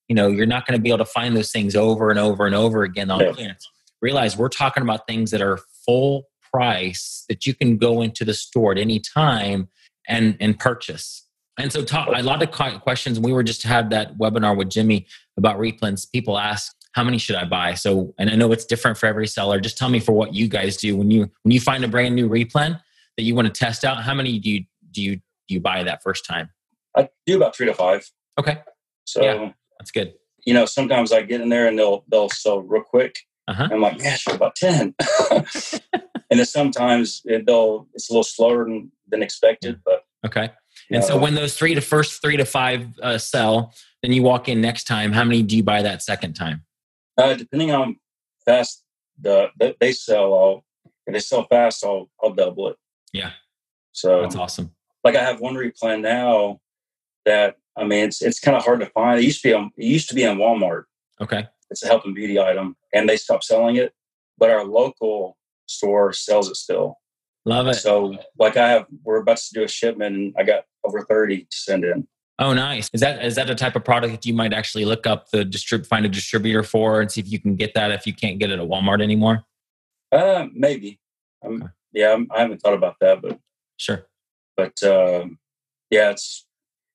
you 0.08 0.14
know, 0.14 0.28
you're 0.28 0.46
not 0.46 0.66
going 0.66 0.76
to 0.76 0.82
be 0.82 0.88
able 0.88 0.98
to 0.98 1.04
find 1.04 1.36
those 1.36 1.52
things 1.52 1.76
over 1.76 2.10
and 2.10 2.18
over 2.18 2.46
and 2.46 2.54
over 2.54 2.82
again 2.82 3.10
on 3.10 3.20
yeah. 3.20 3.32
clearance 3.32 3.68
realize 4.02 4.36
we're 4.36 4.48
talking 4.48 4.82
about 4.82 5.06
things 5.06 5.30
that 5.30 5.40
are 5.40 5.58
full 5.84 6.24
price 6.52 7.24
that 7.28 7.46
you 7.46 7.54
can 7.54 7.76
go 7.76 8.02
into 8.02 8.24
the 8.24 8.34
store 8.34 8.72
at 8.72 8.78
any 8.78 8.98
time 9.00 9.68
and 10.08 10.36
and 10.40 10.58
purchase. 10.58 11.26
And 11.58 11.72
so, 11.72 11.84
talk, 11.84 12.08
a 12.12 12.22
lot 12.22 12.42
of 12.42 12.50
questions. 12.50 13.20
We 13.20 13.32
were 13.32 13.42
just 13.42 13.62
had 13.62 13.90
that 13.90 14.16
webinar 14.16 14.56
with 14.56 14.70
Jimmy 14.70 15.06
about 15.36 15.58
replens. 15.58 16.10
People 16.10 16.38
ask, 16.38 16.74
"How 16.92 17.04
many 17.04 17.18
should 17.18 17.36
I 17.36 17.44
buy?" 17.44 17.74
So, 17.74 18.14
and 18.18 18.30
I 18.30 18.36
know 18.36 18.50
it's 18.52 18.64
different 18.64 18.96
for 18.96 19.06
every 19.06 19.26
seller. 19.26 19.60
Just 19.60 19.76
tell 19.76 19.90
me 19.90 20.00
for 20.00 20.12
what 20.12 20.34
you 20.34 20.48
guys 20.48 20.76
do 20.76 20.96
when 20.96 21.10
you 21.10 21.30
when 21.42 21.52
you 21.52 21.60
find 21.60 21.84
a 21.84 21.88
brand 21.88 22.14
new 22.14 22.28
replen 22.28 22.80
that 23.16 23.24
you 23.24 23.34
want 23.34 23.46
to 23.46 23.52
test 23.52 23.84
out. 23.84 24.02
How 24.02 24.14
many 24.14 24.38
do 24.38 24.50
you 24.50 24.64
do 24.90 25.02
you 25.02 25.16
do 25.16 25.54
you 25.54 25.60
buy 25.60 25.82
that 25.82 26.02
first 26.02 26.24
time? 26.24 26.50
I 26.96 27.08
do 27.26 27.36
about 27.36 27.54
three 27.54 27.66
to 27.66 27.74
five. 27.74 28.10
Okay. 28.38 28.58
So 29.04 29.22
yeah. 29.22 29.52
That's 29.78 29.90
good. 29.90 30.14
You 30.44 30.54
know, 30.54 30.66
sometimes 30.66 31.10
I 31.10 31.22
get 31.22 31.40
in 31.40 31.48
there 31.48 31.66
and 31.66 31.78
they'll 31.78 32.04
they'll 32.08 32.28
sell 32.28 32.60
real 32.60 32.82
quick. 32.82 33.18
Uh-huh. 33.50 33.68
I'm 33.72 33.80
like, 33.80 34.00
yeah, 34.00 34.14
sure, 34.14 34.36
about 34.36 34.54
ten. 34.54 34.94
and 35.30 36.38
then 36.38 36.44
sometimes 36.44 37.20
it, 37.24 37.46
they'll 37.46 37.88
it's 37.94 38.08
a 38.08 38.12
little 38.12 38.22
slower 38.22 38.64
than, 38.64 38.92
than 39.08 39.24
expected, 39.24 39.80
but 39.84 40.04
okay. 40.24 40.52
And 40.88 41.00
know, 41.00 41.06
so 41.08 41.18
when 41.18 41.34
those 41.34 41.56
three 41.56 41.74
to 41.74 41.80
first 41.80 42.22
three 42.22 42.36
to 42.36 42.44
five 42.44 42.86
uh, 43.02 43.18
sell, 43.18 43.74
then 44.02 44.12
you 44.12 44.22
walk 44.22 44.48
in 44.48 44.60
next 44.60 44.84
time. 44.84 45.10
How 45.10 45.24
many 45.24 45.42
do 45.42 45.56
you 45.56 45.64
buy 45.64 45.82
that 45.82 46.00
second 46.00 46.34
time? 46.34 46.64
Uh, 47.18 47.34
depending 47.34 47.72
on 47.72 47.96
fast 48.44 48.84
the, 49.20 49.48
the 49.58 49.74
they 49.80 49.92
sell, 49.92 50.32
I'll 50.32 50.64
if 51.08 51.14
they 51.14 51.18
sell 51.18 51.44
fast, 51.50 51.84
I'll 51.84 52.08
I'll 52.22 52.32
double 52.32 52.68
it. 52.68 52.76
Yeah. 53.12 53.32
So 53.90 54.22
that's 54.22 54.36
awesome. 54.36 54.76
Like 55.02 55.16
I 55.16 55.24
have 55.24 55.40
one 55.40 55.54
replen 55.54 56.02
now 56.02 56.60
that 57.26 57.56
I 57.76 57.82
mean 57.82 58.04
it's 58.04 58.22
it's 58.22 58.38
kind 58.38 58.56
of 58.56 58.64
hard 58.64 58.78
to 58.78 58.86
find. 58.86 59.18
It 59.18 59.24
used 59.24 59.42
to 59.42 59.48
be 59.48 59.54
on 59.54 59.72
it 59.76 59.84
used 59.84 60.08
to 60.10 60.14
be 60.14 60.24
on 60.24 60.36
Walmart. 60.38 60.84
Okay. 61.20 61.48
It's 61.70 61.82
a 61.82 61.86
health 61.86 62.02
and 62.04 62.14
beauty 62.14 62.38
item, 62.38 62.76
and 62.92 63.08
they 63.08 63.16
stopped 63.16 63.44
selling 63.44 63.76
it. 63.76 63.92
But 64.38 64.50
our 64.50 64.64
local 64.64 65.36
store 65.66 66.12
sells 66.12 66.48
it 66.48 66.56
still. 66.56 66.96
Love 67.44 67.68
it. 67.68 67.74
So 67.74 68.16
like 68.38 68.56
I 68.56 68.68
have 68.70 68.86
we're 69.02 69.20
about 69.20 69.38
to 69.38 69.54
do 69.54 69.62
a 69.62 69.68
shipment 69.68 70.14
and 70.14 70.34
I 70.38 70.42
got 70.42 70.64
over 70.84 71.02
30 71.02 71.42
to 71.42 71.46
send 71.50 71.84
in. 71.84 72.06
Oh, 72.38 72.52
nice. 72.54 72.88
Is 72.92 73.00
that 73.00 73.24
is 73.24 73.34
that 73.36 73.50
a 73.50 73.54
type 73.54 73.76
of 73.76 73.84
product 73.84 74.12
that 74.12 74.26
you 74.26 74.34
might 74.34 74.52
actually 74.52 74.84
look 74.84 75.06
up 75.06 75.30
the 75.30 75.44
distrib 75.44 75.86
find 75.86 76.06
a 76.06 76.08
distributor 76.08 76.62
for 76.62 77.00
and 77.00 77.10
see 77.10 77.20
if 77.20 77.30
you 77.30 77.38
can 77.38 77.56
get 77.56 77.74
that 77.74 77.90
if 77.90 78.06
you 78.06 78.14
can't 78.14 78.38
get 78.38 78.50
it 78.50 78.58
at 78.58 78.66
Walmart 78.66 79.02
anymore? 79.02 79.44
Uh, 80.12 80.46
maybe. 80.52 80.98
Um, 81.44 81.62
okay. 81.62 81.72
Yeah, 81.92 82.12
I'm, 82.12 82.28
I 82.30 82.40
have 82.40 82.50
not 82.50 82.60
thought 82.60 82.74
about 82.74 82.96
that, 83.00 83.20
but 83.20 83.38
sure. 83.76 84.06
But 84.56 84.82
um, 84.82 85.38
yeah, 85.90 86.10
it's. 86.10 86.46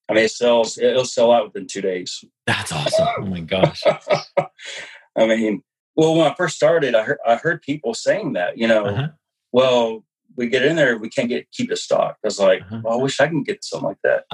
I 0.08 0.14
mean, 0.14 0.26
it 0.26 0.32
sells. 0.32 0.78
It'll 0.78 1.06
sell 1.06 1.32
out 1.32 1.46
within 1.46 1.68
two 1.68 1.82
days. 1.82 2.24
That's 2.46 2.72
awesome! 2.72 3.08
Oh 3.18 3.26
my 3.26 3.40
gosh. 3.42 3.84
I 5.18 5.26
mean, 5.28 5.64
well, 5.96 6.16
when 6.16 6.28
I 6.30 6.36
first 6.36 6.56
started, 6.56 6.96
I 6.96 7.04
heard 7.04 7.18
I 7.26 7.36
heard 7.36 7.62
people 7.62 7.94
saying 7.94 8.34
that. 8.34 8.58
You 8.58 8.68
know, 8.68 8.86
uh-huh. 8.86 9.08
well, 9.52 10.04
we 10.36 10.48
get 10.48 10.64
in 10.64 10.76
there, 10.76 10.98
we 10.98 11.10
can't 11.10 11.30
get 11.30 11.50
keep 11.52 11.72
it 11.72 11.78
stocked. 11.78 12.20
I 12.24 12.28
was 12.28 12.40
like, 12.40 12.62
uh-huh. 12.62 12.82
well, 12.84 13.00
I 13.00 13.02
wish 13.02 13.20
I 13.20 13.28
can 13.28 13.44
get 13.44 13.64
something 13.64 13.90
like 13.90 14.02
that. 14.04 14.26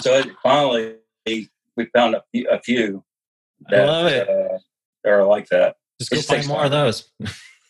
so 0.00 0.22
finally, 0.42 0.96
we 1.26 1.48
found 1.94 2.14
a 2.14 2.22
few, 2.32 2.48
a 2.48 2.60
few 2.60 3.04
that 3.68 3.84
I 3.84 3.86
love 3.86 4.06
it. 4.06 4.28
Uh, 4.28 4.58
are 5.08 5.24
like 5.24 5.48
that. 5.48 5.76
Just 6.00 6.10
go 6.10 6.20
find 6.20 6.46
more 6.48 6.58
time. 6.58 6.66
of 6.66 6.72
those. 6.72 7.10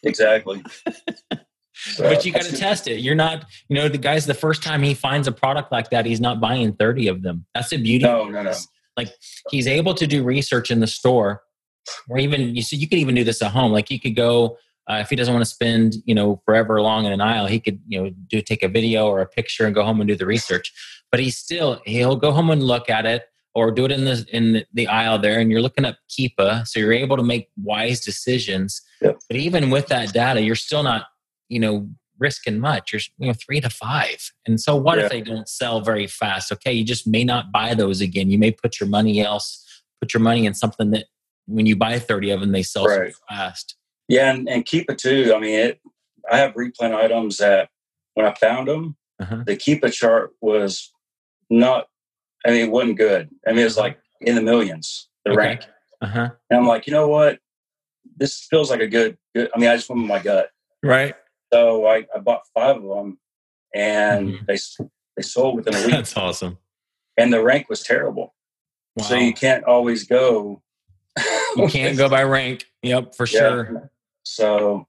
exactly. 0.02 0.62
So, 1.76 2.04
but 2.04 2.24
you 2.24 2.32
got 2.32 2.42
to 2.42 2.56
test 2.56 2.88
it. 2.88 3.00
You're 3.00 3.14
not, 3.14 3.44
you 3.68 3.76
know, 3.76 3.88
the 3.88 3.98
guy's 3.98 4.26
the 4.26 4.34
first 4.34 4.62
time 4.62 4.82
he 4.82 4.94
finds 4.94 5.28
a 5.28 5.32
product 5.32 5.70
like 5.70 5.90
that, 5.90 6.06
he's 6.06 6.20
not 6.20 6.40
buying 6.40 6.72
30 6.74 7.08
of 7.08 7.22
them. 7.22 7.46
That's 7.54 7.68
the 7.70 7.76
beauty. 7.76 8.04
No, 8.04 8.28
no, 8.28 8.42
no. 8.42 8.52
Like 8.96 9.12
he's 9.50 9.66
able 9.66 9.94
to 9.94 10.06
do 10.06 10.24
research 10.24 10.70
in 10.70 10.80
the 10.80 10.86
store, 10.86 11.42
or 12.08 12.18
even 12.18 12.56
you 12.56 12.62
see, 12.62 12.76
you 12.76 12.88
could 12.88 12.98
even 12.98 13.14
do 13.14 13.24
this 13.24 13.42
at 13.42 13.50
home. 13.50 13.72
Like 13.72 13.90
you 13.90 14.00
could 14.00 14.16
go 14.16 14.56
uh, 14.88 14.98
if 15.00 15.10
he 15.10 15.16
doesn't 15.16 15.34
want 15.34 15.44
to 15.44 15.50
spend 15.50 15.96
you 16.04 16.14
know 16.14 16.40
forever 16.44 16.80
long 16.80 17.04
in 17.04 17.12
an 17.12 17.20
aisle 17.20 17.46
he 17.46 17.60
could 17.60 17.80
you 17.86 18.00
know 18.00 18.10
do 18.28 18.40
take 18.40 18.62
a 18.62 18.68
video 18.68 19.08
or 19.08 19.20
a 19.20 19.26
picture 19.26 19.66
and 19.66 19.74
go 19.74 19.82
home 19.82 20.00
and 20.00 20.08
do 20.08 20.16
the 20.16 20.26
research 20.26 20.72
but 21.10 21.20
he's 21.20 21.36
still 21.36 21.80
he'll 21.84 22.16
go 22.16 22.32
home 22.32 22.50
and 22.50 22.62
look 22.62 22.88
at 22.88 23.06
it 23.06 23.24
or 23.54 23.70
do 23.70 23.84
it 23.84 23.92
in 23.92 24.04
the 24.04 24.24
in 24.32 24.64
the 24.74 24.86
aisle 24.86 25.18
there 25.18 25.40
and 25.40 25.50
you're 25.50 25.62
looking 25.62 25.84
up 25.84 25.96
keepa 26.10 26.66
so 26.66 26.78
you're 26.78 26.92
able 26.92 27.16
to 27.16 27.22
make 27.22 27.48
wise 27.62 28.00
decisions 28.00 28.82
yep. 29.00 29.18
but 29.28 29.36
even 29.36 29.70
with 29.70 29.86
that 29.88 30.12
data 30.12 30.40
you're 30.40 30.54
still 30.54 30.82
not 30.82 31.06
you 31.48 31.60
know 31.60 31.88
risking 32.18 32.58
much 32.58 32.92
you're 32.92 33.00
you 33.18 33.26
know 33.26 33.34
three 33.34 33.60
to 33.60 33.68
five 33.68 34.32
and 34.46 34.58
so 34.60 34.74
what 34.74 34.98
yeah. 34.98 35.04
if 35.04 35.10
they 35.10 35.20
don't 35.20 35.48
sell 35.48 35.80
very 35.82 36.06
fast 36.06 36.50
okay 36.50 36.72
you 36.72 36.84
just 36.84 37.06
may 37.06 37.24
not 37.24 37.52
buy 37.52 37.74
those 37.74 38.00
again 38.00 38.30
you 38.30 38.38
may 38.38 38.50
put 38.50 38.80
your 38.80 38.88
money 38.88 39.20
else 39.20 39.82
put 40.00 40.14
your 40.14 40.22
money 40.22 40.46
in 40.46 40.54
something 40.54 40.90
that 40.90 41.04
when 41.46 41.66
you 41.66 41.76
buy 41.76 41.98
30 41.98 42.30
of 42.30 42.40
them 42.40 42.52
they 42.52 42.62
sell 42.62 42.86
right. 42.86 43.12
so 43.12 43.18
fast 43.28 43.76
yeah, 44.08 44.32
and, 44.32 44.48
and 44.48 44.64
it 44.72 44.98
too. 44.98 45.32
I 45.34 45.40
mean, 45.40 45.58
it. 45.58 45.80
I 46.30 46.38
have 46.38 46.54
replen 46.54 46.94
items 46.94 47.38
that 47.38 47.68
when 48.14 48.26
I 48.26 48.34
found 48.34 48.68
them, 48.68 48.96
uh-huh. 49.20 49.44
the 49.46 49.56
Keepa 49.56 49.92
chart 49.92 50.32
was 50.40 50.92
not. 51.50 51.86
I 52.44 52.50
mean, 52.50 52.66
it 52.66 52.70
wasn't 52.70 52.98
good. 52.98 53.28
I 53.46 53.50
mean, 53.50 53.60
it 53.60 53.64
was 53.64 53.76
like 53.76 53.98
in 54.20 54.36
the 54.36 54.42
millions. 54.42 55.08
The 55.24 55.32
okay. 55.32 55.38
rank. 55.38 55.60
Uh-huh. 56.00 56.30
And 56.50 56.60
I'm 56.60 56.66
like, 56.66 56.86
you 56.86 56.92
know 56.92 57.08
what? 57.08 57.38
This 58.16 58.46
feels 58.48 58.70
like 58.70 58.80
a 58.80 58.86
good. 58.86 59.18
good 59.34 59.50
I 59.54 59.58
mean, 59.58 59.68
I 59.68 59.76
just 59.76 59.88
went 59.88 60.02
with 60.02 60.08
my 60.08 60.20
gut. 60.20 60.50
Right. 60.82 61.14
So 61.52 61.86
I, 61.86 62.06
I 62.14 62.18
bought 62.18 62.42
five 62.54 62.76
of 62.76 62.82
them, 62.82 63.18
and 63.74 64.28
mm-hmm. 64.28 64.44
they 64.46 64.58
they 65.16 65.22
sold 65.22 65.56
within 65.56 65.74
a 65.74 65.80
week. 65.82 65.90
That's 65.90 66.16
awesome. 66.16 66.58
And 67.16 67.32
the 67.32 67.42
rank 67.42 67.68
was 67.68 67.82
terrible. 67.82 68.34
Wow. 68.96 69.04
So 69.04 69.14
you 69.16 69.32
can't 69.32 69.64
always 69.64 70.04
go. 70.04 70.62
you 71.56 71.66
can't 71.68 71.96
go 71.96 72.08
by 72.08 72.24
rank. 72.24 72.64
Yep, 72.82 73.14
for 73.14 73.26
yeah. 73.26 73.38
sure. 73.38 73.90
So, 74.24 74.86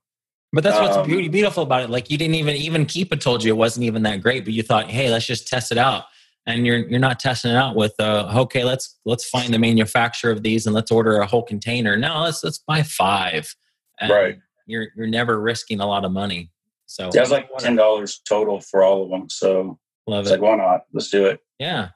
but 0.52 0.64
that's 0.64 0.80
what's 0.80 0.96
um, 0.96 1.06
beauty, 1.06 1.28
beautiful 1.28 1.62
about 1.62 1.82
it. 1.82 1.90
Like 1.90 2.10
you 2.10 2.18
didn't 2.18 2.34
even 2.34 2.56
even 2.56 2.86
Keepa 2.86 3.20
told 3.20 3.44
you 3.44 3.52
it 3.52 3.56
wasn't 3.56 3.84
even 3.84 4.02
that 4.02 4.22
great, 4.22 4.44
but 4.44 4.52
you 4.52 4.62
thought, 4.62 4.90
hey, 4.90 5.10
let's 5.10 5.26
just 5.26 5.46
test 5.46 5.72
it 5.72 5.78
out. 5.78 6.04
And 6.46 6.66
you're 6.66 6.78
you're 6.78 6.98
not 6.98 7.20
testing 7.20 7.50
it 7.50 7.56
out 7.56 7.76
with 7.76 7.94
uh, 7.98 8.32
okay, 8.34 8.64
let's 8.64 8.98
let's 9.04 9.28
find 9.28 9.52
the 9.52 9.58
manufacturer 9.58 10.32
of 10.32 10.42
these 10.42 10.66
and 10.66 10.74
let's 10.74 10.90
order 10.90 11.18
a 11.18 11.26
whole 11.26 11.42
container. 11.42 11.96
No, 11.96 12.22
let's 12.22 12.42
let's 12.42 12.58
buy 12.58 12.82
five. 12.82 13.54
And 14.00 14.10
right. 14.10 14.38
You're 14.68 14.88
you're 14.94 15.08
never 15.08 15.40
risking 15.40 15.80
a 15.80 15.86
lot 15.86 16.04
of 16.04 16.12
money. 16.12 16.50
So 16.86 17.10
it's 17.12 17.30
like 17.30 17.48
ten 17.58 17.74
dollars 17.74 18.20
total 18.28 18.60
for 18.60 18.82
all 18.82 19.02
of 19.02 19.10
them. 19.10 19.28
So 19.28 19.78
love 20.06 20.26
it. 20.26 20.30
Like 20.30 20.40
why 20.40 20.56
not? 20.56 20.84
Let's 20.92 21.10
do 21.10 21.26
it. 21.26 21.40
Yeah. 21.58 21.88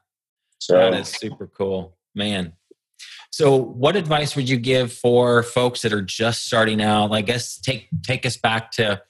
So 0.58 0.76
that 0.76 0.94
is 0.94 1.08
super 1.08 1.46
cool, 1.46 1.96
man. 2.14 2.54
So, 3.32 3.56
what 3.56 3.96
advice 3.96 4.36
would 4.36 4.48
you 4.48 4.58
give 4.58 4.92
for 4.92 5.42
folks 5.42 5.80
that 5.82 5.92
are 5.92 6.02
just 6.02 6.44
starting 6.44 6.82
out? 6.82 7.12
I 7.12 7.22
guess 7.22 7.58
take 7.58 7.88
take 8.02 8.26
us 8.26 8.36
back 8.36 8.70
to, 8.72 9.00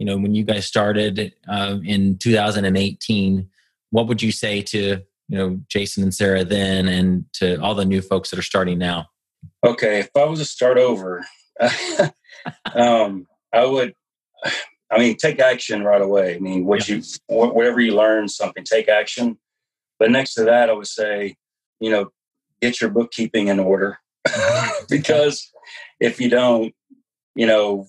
you 0.00 0.06
know, 0.06 0.18
when 0.18 0.34
you 0.34 0.42
guys 0.42 0.66
started 0.66 1.32
uh, 1.48 1.78
in 1.84 2.18
2018. 2.18 3.48
What 3.90 4.08
would 4.08 4.20
you 4.20 4.32
say 4.32 4.62
to 4.62 4.78
you 5.28 5.38
know 5.38 5.60
Jason 5.68 6.02
and 6.02 6.12
Sarah 6.12 6.44
then, 6.44 6.88
and 6.88 7.24
to 7.34 7.56
all 7.62 7.76
the 7.76 7.84
new 7.84 8.02
folks 8.02 8.30
that 8.30 8.38
are 8.38 8.42
starting 8.42 8.78
now? 8.78 9.06
Okay, 9.64 10.00
if 10.00 10.10
I 10.16 10.24
was 10.24 10.40
to 10.40 10.44
start 10.44 10.76
over, 10.76 11.24
um, 12.74 13.26
I 13.52 13.64
would. 13.64 13.94
I 14.90 14.98
mean, 14.98 15.16
take 15.16 15.38
action 15.38 15.84
right 15.84 16.00
away. 16.00 16.36
I 16.36 16.38
mean, 16.38 16.64
what 16.64 16.88
yeah. 16.88 16.96
you, 16.96 17.02
whatever 17.26 17.78
you 17.80 17.94
learn, 17.94 18.26
something, 18.28 18.64
take 18.64 18.88
action. 18.88 19.38
But 19.98 20.10
next 20.10 20.34
to 20.34 20.44
that, 20.44 20.70
I 20.70 20.72
would 20.72 20.86
say, 20.86 21.36
you 21.78 21.90
know, 21.90 22.10
get 22.62 22.80
your 22.80 22.88
bookkeeping 22.88 23.48
in 23.48 23.58
order 23.58 23.98
because 24.88 25.50
if 26.00 26.20
you 26.20 26.30
don't, 26.30 26.74
you 27.34 27.46
know, 27.46 27.86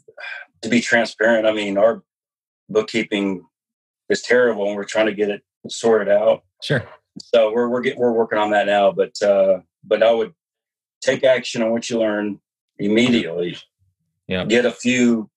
to 0.62 0.69
be 0.69 0.81
transparent, 0.81 1.47
I 1.47 1.53
mean, 1.53 1.77
our 1.77 2.03
bookkeeping 2.67 3.45
is 4.09 4.21
terrible 4.21 4.67
and 4.67 4.75
we're 4.75 4.83
trying 4.83 5.05
to 5.05 5.13
get 5.13 5.29
it 5.29 5.41
sorted 5.69 6.09
out. 6.09 6.43
Sure. 6.62 6.83
So 7.17 7.51
we're 7.53 7.69
we're 7.69 7.81
get, 7.81 7.97
we're 7.97 8.12
working 8.12 8.39
on 8.39 8.51
that 8.51 8.67
now, 8.67 8.91
but 8.91 9.21
uh, 9.21 9.59
but 9.83 10.03
I 10.03 10.12
would 10.12 10.33
take 11.01 11.23
action 11.23 11.62
on 11.62 11.71
what 11.71 11.89
you 11.89 11.99
learn 11.99 12.39
immediately. 12.77 13.57
Yeah. 14.29 14.45
Get 14.45 14.65
a 14.65 14.71
few, 14.71 15.29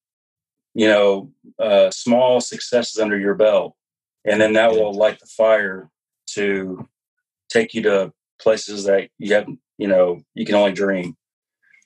you 0.73 0.87
know, 0.87 1.31
uh, 1.59 1.89
small 1.89 2.39
successes 2.39 2.99
under 2.99 3.19
your 3.19 3.33
belt, 3.33 3.75
and 4.23 4.39
then 4.39 4.53
that 4.53 4.71
will 4.71 4.93
light 4.93 5.19
the 5.19 5.25
fire 5.25 5.89
to 6.35 6.87
take 7.49 7.73
you 7.73 7.81
to 7.81 8.13
places 8.39 8.85
that 8.85 9.09
you 9.17 9.33
have, 9.33 9.47
you 9.77 9.87
know, 9.87 10.21
you 10.35 10.45
can 10.45 10.55
only 10.55 10.71
dream. 10.71 11.17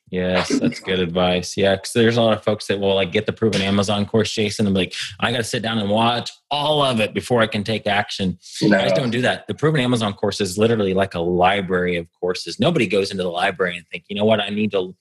Yes, 0.09 0.47
that's 0.59 0.79
good 0.79 0.99
advice. 0.99 1.57
Yeah, 1.57 1.75
because 1.75 1.91
there's 1.91 2.15
a 2.15 2.21
lot 2.21 2.37
of 2.37 2.43
folks 2.43 2.67
that 2.67 2.79
will 2.79 2.95
like 2.95 3.11
get 3.11 3.25
the 3.25 3.33
proven 3.33 3.61
Amazon 3.61 4.05
course, 4.05 4.31
Jason, 4.31 4.65
and 4.65 4.73
be 4.73 4.81
like, 4.81 4.93
I 5.19 5.31
got 5.31 5.39
to 5.39 5.43
sit 5.43 5.61
down 5.61 5.79
and 5.79 5.89
watch 5.89 6.31
all 6.49 6.81
of 6.81 7.01
it 7.01 7.13
before 7.13 7.41
I 7.41 7.47
can 7.47 7.65
take 7.65 7.85
action. 7.85 8.39
No. 8.61 8.77
Guys 8.77 8.93
don't 8.93 9.11
do 9.11 9.21
that. 9.23 9.47
The 9.47 9.53
proven 9.53 9.81
Amazon 9.81 10.13
course 10.13 10.39
is 10.39 10.57
literally 10.57 10.93
like 10.93 11.13
a 11.13 11.19
library 11.19 11.97
of 11.97 12.07
courses. 12.17 12.57
Nobody 12.57 12.87
goes 12.87 13.11
into 13.11 13.23
the 13.23 13.29
library 13.29 13.75
and 13.75 13.85
think, 13.87 14.05
you 14.07 14.15
know 14.15 14.23
what, 14.23 14.39
I 14.39 14.47
need 14.47 14.71
to, 14.71 14.95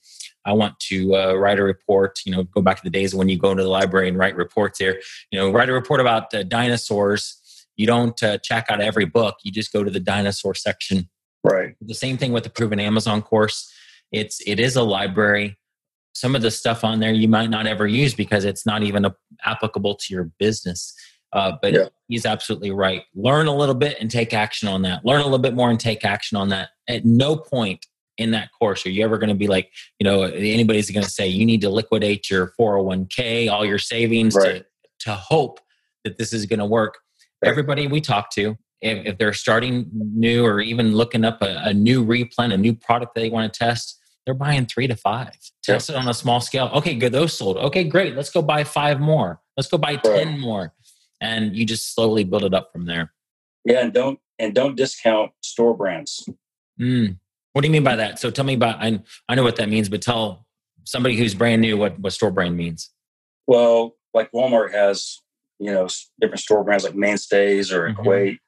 I 0.47 0.53
want 0.53 0.79
to 0.81 1.15
uh, 1.15 1.33
write 1.33 1.59
a 1.59 1.63
report. 1.63 2.19
You 2.25 2.31
know, 2.31 2.43
go 2.43 2.61
back 2.61 2.77
to 2.77 2.83
the 2.83 2.89
days 2.89 3.13
when 3.13 3.29
you 3.29 3.37
go 3.37 3.51
into 3.51 3.63
the 3.63 3.69
library 3.69 4.07
and 4.07 4.17
write 4.17 4.35
reports 4.35 4.79
here. 4.79 4.99
You 5.31 5.39
know, 5.39 5.51
write 5.51 5.69
a 5.69 5.73
report 5.73 5.99
about 5.99 6.33
uh, 6.33 6.43
dinosaurs. 6.43 7.65
You 7.75 7.85
don't 7.85 8.21
uh, 8.23 8.39
check 8.39 8.65
out 8.69 8.81
every 8.81 9.05
book. 9.05 9.35
You 9.43 9.51
just 9.51 9.71
go 9.71 9.83
to 9.83 9.91
the 9.91 9.99
dinosaur 9.99 10.55
section 10.55 11.09
Right. 11.43 11.75
The 11.81 11.93
same 11.93 12.17
thing 12.17 12.31
with 12.31 12.43
the 12.43 12.49
proven 12.49 12.79
Amazon 12.79 13.21
course. 13.21 13.71
It's 14.11 14.41
it 14.45 14.59
is 14.59 14.75
a 14.75 14.83
library. 14.83 15.57
Some 16.13 16.35
of 16.35 16.41
the 16.41 16.51
stuff 16.51 16.83
on 16.83 16.99
there 16.99 17.11
you 17.11 17.27
might 17.27 17.49
not 17.49 17.67
ever 17.67 17.85
use 17.85 18.13
because 18.13 18.43
it's 18.43 18.65
not 18.65 18.83
even 18.83 19.05
a, 19.05 19.15
applicable 19.45 19.95
to 19.95 20.13
your 20.13 20.31
business. 20.39 20.93
Uh, 21.33 21.51
but 21.61 21.73
yeah. 21.73 21.89
he's 22.07 22.25
absolutely 22.25 22.71
right. 22.71 23.03
Learn 23.13 23.47
a 23.47 23.55
little 23.55 23.75
bit 23.75 23.97
and 23.99 24.09
take 24.09 24.33
action 24.33 24.67
on 24.67 24.81
that. 24.81 25.05
Learn 25.05 25.19
a 25.19 25.25
little 25.25 25.39
bit 25.39 25.53
more 25.53 25.69
and 25.69 25.79
take 25.79 26.03
action 26.05 26.37
on 26.37 26.49
that. 26.49 26.69
At 26.87 27.05
no 27.05 27.35
point 27.35 27.85
in 28.17 28.31
that 28.31 28.49
course 28.57 28.85
are 28.85 28.89
you 28.89 29.03
ever 29.03 29.17
going 29.17 29.29
to 29.29 29.35
be 29.35 29.47
like, 29.47 29.71
you 29.99 30.03
know, 30.03 30.23
anybody's 30.23 30.89
going 30.91 31.03
to 31.03 31.09
say 31.09 31.27
you 31.27 31.45
need 31.45 31.61
to 31.61 31.69
liquidate 31.69 32.29
your 32.29 32.53
401k, 32.59 33.51
all 33.51 33.65
your 33.65 33.79
savings 33.79 34.35
right. 34.35 34.63
to, 34.99 35.05
to 35.09 35.13
hope 35.13 35.59
that 36.03 36.17
this 36.17 36.33
is 36.33 36.45
going 36.45 36.59
to 36.59 36.65
work. 36.65 36.97
Right. 37.43 37.49
Everybody 37.49 37.87
we 37.87 38.01
talk 38.01 38.31
to, 38.31 38.57
if, 38.81 39.05
if 39.05 39.17
they're 39.17 39.33
starting 39.33 39.89
new 39.93 40.45
or 40.45 40.59
even 40.61 40.95
looking 40.95 41.25
up 41.25 41.41
a, 41.41 41.57
a 41.63 41.73
new 41.73 42.05
replen, 42.05 42.53
a 42.53 42.57
new 42.57 42.73
product 42.73 43.15
they 43.15 43.29
want 43.29 43.51
to 43.51 43.57
test, 43.57 43.99
they're 44.25 44.33
buying 44.33 44.65
three 44.65 44.87
to 44.87 44.95
five. 44.95 45.31
Test 45.63 45.89
it 45.89 45.95
on 45.95 46.07
a 46.07 46.13
small 46.13 46.41
scale. 46.41 46.69
Okay, 46.73 46.95
good. 46.95 47.13
Those 47.13 47.37
sold. 47.37 47.57
Okay, 47.57 47.85
great. 47.85 48.15
Let's 48.15 48.29
go 48.29 48.41
buy 48.41 48.63
five 48.63 48.99
more. 48.99 49.41
Let's 49.55 49.69
go 49.69 49.77
buy 49.77 49.91
right. 49.91 50.03
10 50.03 50.39
more. 50.39 50.73
And 51.21 51.55
you 51.55 51.65
just 51.65 51.95
slowly 51.95 52.23
build 52.23 52.43
it 52.43 52.53
up 52.53 52.71
from 52.71 52.85
there. 52.85 53.13
Yeah. 53.63 53.79
And 53.79 53.93
don't, 53.93 54.19
and 54.37 54.53
don't 54.53 54.75
discount 54.75 55.31
store 55.41 55.75
brands. 55.75 56.27
Mm. 56.79 57.19
What 57.57 57.63
do 57.63 57.69
you 57.69 57.71
mean 57.71 57.83
by 57.83 57.95
that? 57.95 58.19
So 58.19 58.29
tell 58.29 58.45
me 58.45 58.53
about, 58.53 58.75
I, 58.83 59.01
I 59.27 59.33
know 59.33 59.41
what 59.41 59.55
that 59.55 59.67
means, 59.67 59.89
but 59.89 59.99
tell 59.99 60.45
somebody 60.83 61.17
who's 61.17 61.33
brand 61.33 61.59
new 61.59 61.75
what, 61.75 61.97
what 61.99 62.13
store 62.13 62.29
brand 62.29 62.55
means. 62.55 62.91
Well, 63.47 63.95
like 64.13 64.31
Walmart 64.31 64.71
has, 64.73 65.23
you 65.57 65.71
know, 65.71 65.87
different 66.21 66.39
store 66.39 66.63
brands 66.63 66.83
like 66.83 66.93
Mainstays 66.93 67.71
or 67.71 67.89
mm-hmm. 67.89 67.99
Equate. 67.99 68.39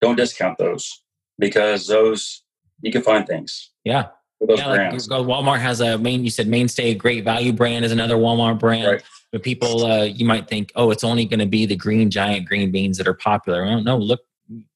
Don't 0.00 0.16
discount 0.16 0.56
those 0.56 1.04
because 1.38 1.86
those 1.88 2.42
you 2.80 2.90
can 2.90 3.02
find 3.02 3.26
things. 3.26 3.70
Yeah. 3.84 4.06
Those 4.40 4.60
yeah, 4.60 4.74
brands. 4.74 5.10
Like 5.10 5.26
Walmart 5.26 5.60
has 5.60 5.82
a 5.82 5.98
main. 5.98 6.24
You 6.24 6.30
said 6.30 6.48
Mainstay 6.48 6.94
Great 6.94 7.22
Value 7.22 7.52
brand 7.52 7.84
is 7.84 7.92
another 7.92 8.16
Walmart 8.16 8.58
brand. 8.60 8.86
Right. 8.86 9.02
But 9.30 9.42
people, 9.42 9.84
uh, 9.84 10.04
you 10.04 10.24
might 10.24 10.48
think, 10.48 10.72
oh, 10.74 10.90
it's 10.90 11.04
only 11.04 11.26
going 11.26 11.40
to 11.40 11.46
be 11.46 11.66
the 11.66 11.76
green 11.76 12.10
giant 12.10 12.48
green 12.48 12.70
beans 12.70 12.96
that 12.96 13.06
are 13.06 13.12
popular. 13.12 13.66
Well, 13.66 13.82
no, 13.82 13.98
look, 13.98 14.22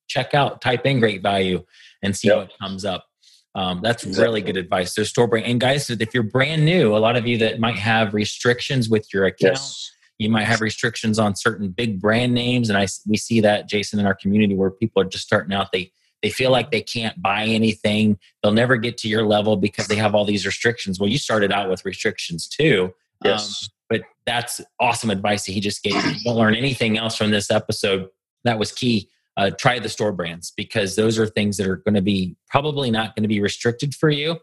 check 0.09 0.35
out, 0.35 0.61
type 0.61 0.85
in 0.85 1.01
Great 1.01 1.23
Value, 1.23 1.65
and 2.03 2.15
see 2.15 2.29
yep. 2.29 2.37
what 2.37 2.59
comes 2.61 2.85
up. 2.85 3.07
Um, 3.55 3.81
that's 3.83 4.05
exactly. 4.05 4.25
really 4.25 4.41
good 4.43 4.57
advice. 4.57 4.95
So 4.95 5.03
store 5.03 5.27
brand 5.27 5.47
and 5.47 5.61
guys, 5.61 5.91
if 5.91 6.15
you're 6.15 6.23
brand 6.23 6.65
new, 6.65 6.97
a 6.97 6.99
lot 6.99 7.17
of 7.17 7.27
you 7.27 7.39
that 7.39 7.59
might 7.59 7.77
have 7.77 8.15
restrictions 8.15 8.89
with 8.89 9.13
your 9.13 9.25
account. 9.25 9.55
Yes 9.55 9.93
you 10.19 10.29
might 10.29 10.45
have 10.45 10.61
restrictions 10.61 11.19
on 11.19 11.37
certain 11.37 11.69
big 11.71 12.01
brand 12.01 12.35
names, 12.35 12.69
and 12.69 12.77
I 12.77 12.87
we 13.07 13.17
see 13.17 13.41
that 13.41 13.69
Jason 13.69 14.01
in 14.01 14.07
our 14.07 14.15
community 14.15 14.55
where 14.55 14.71
people 14.71 15.01
are 15.03 15.07
just 15.07 15.25
starting 15.25 15.55
out. 15.55 15.71
They 15.73 15.93
they 16.23 16.31
feel 16.31 16.51
like 16.51 16.73
they 16.73 16.83
can't 16.83 17.21
buy 17.23 17.45
anything. 17.45 18.19
They'll 18.43 18.53
never 18.53 18.77
get 18.77 18.99
to 18.99 19.09
your 19.09 19.25
level 19.25 19.57
because 19.57 19.87
they 19.87 19.95
have 19.95 20.17
all 20.17 20.25
these 20.25 20.45
restrictions. 20.45 20.99
Well, 20.99 21.09
you 21.09 21.19
started 21.19 21.53
out 21.53 21.71
with 21.71 21.85
restrictions 21.85 22.49
too. 22.49 22.93
Yes. 23.25 23.47
Um, 23.47 23.75
but 23.89 24.03
that's 24.27 24.61
awesome 24.81 25.11
advice 25.11 25.47
that 25.47 25.53
he 25.53 25.61
just 25.61 25.83
gave 25.83 25.95
you. 25.95 26.13
Don't 26.25 26.37
learn 26.37 26.57
anything 26.57 26.99
else 26.99 27.17
from 27.17 27.31
this 27.31 27.51
episode. 27.51 28.09
That 28.45 28.59
was 28.59 28.73
key. 28.73 29.09
Uh, 29.39 29.51
try 29.57 29.79
the 29.79 29.89
store 29.89 30.13
brands 30.13 30.53
because 30.57 30.97
those 30.97 31.17
are 31.17 31.27
things 31.27 31.57
that 31.57 31.67
are 31.67 31.77
going 31.77 31.95
to 31.95 32.03
be 32.03 32.37
probably 32.51 32.91
not 32.91 33.15
going 33.15 33.23
to 33.23 33.29
be 33.29 33.41
restricted 33.41 33.95
for 33.95 34.11
you. 34.11 34.37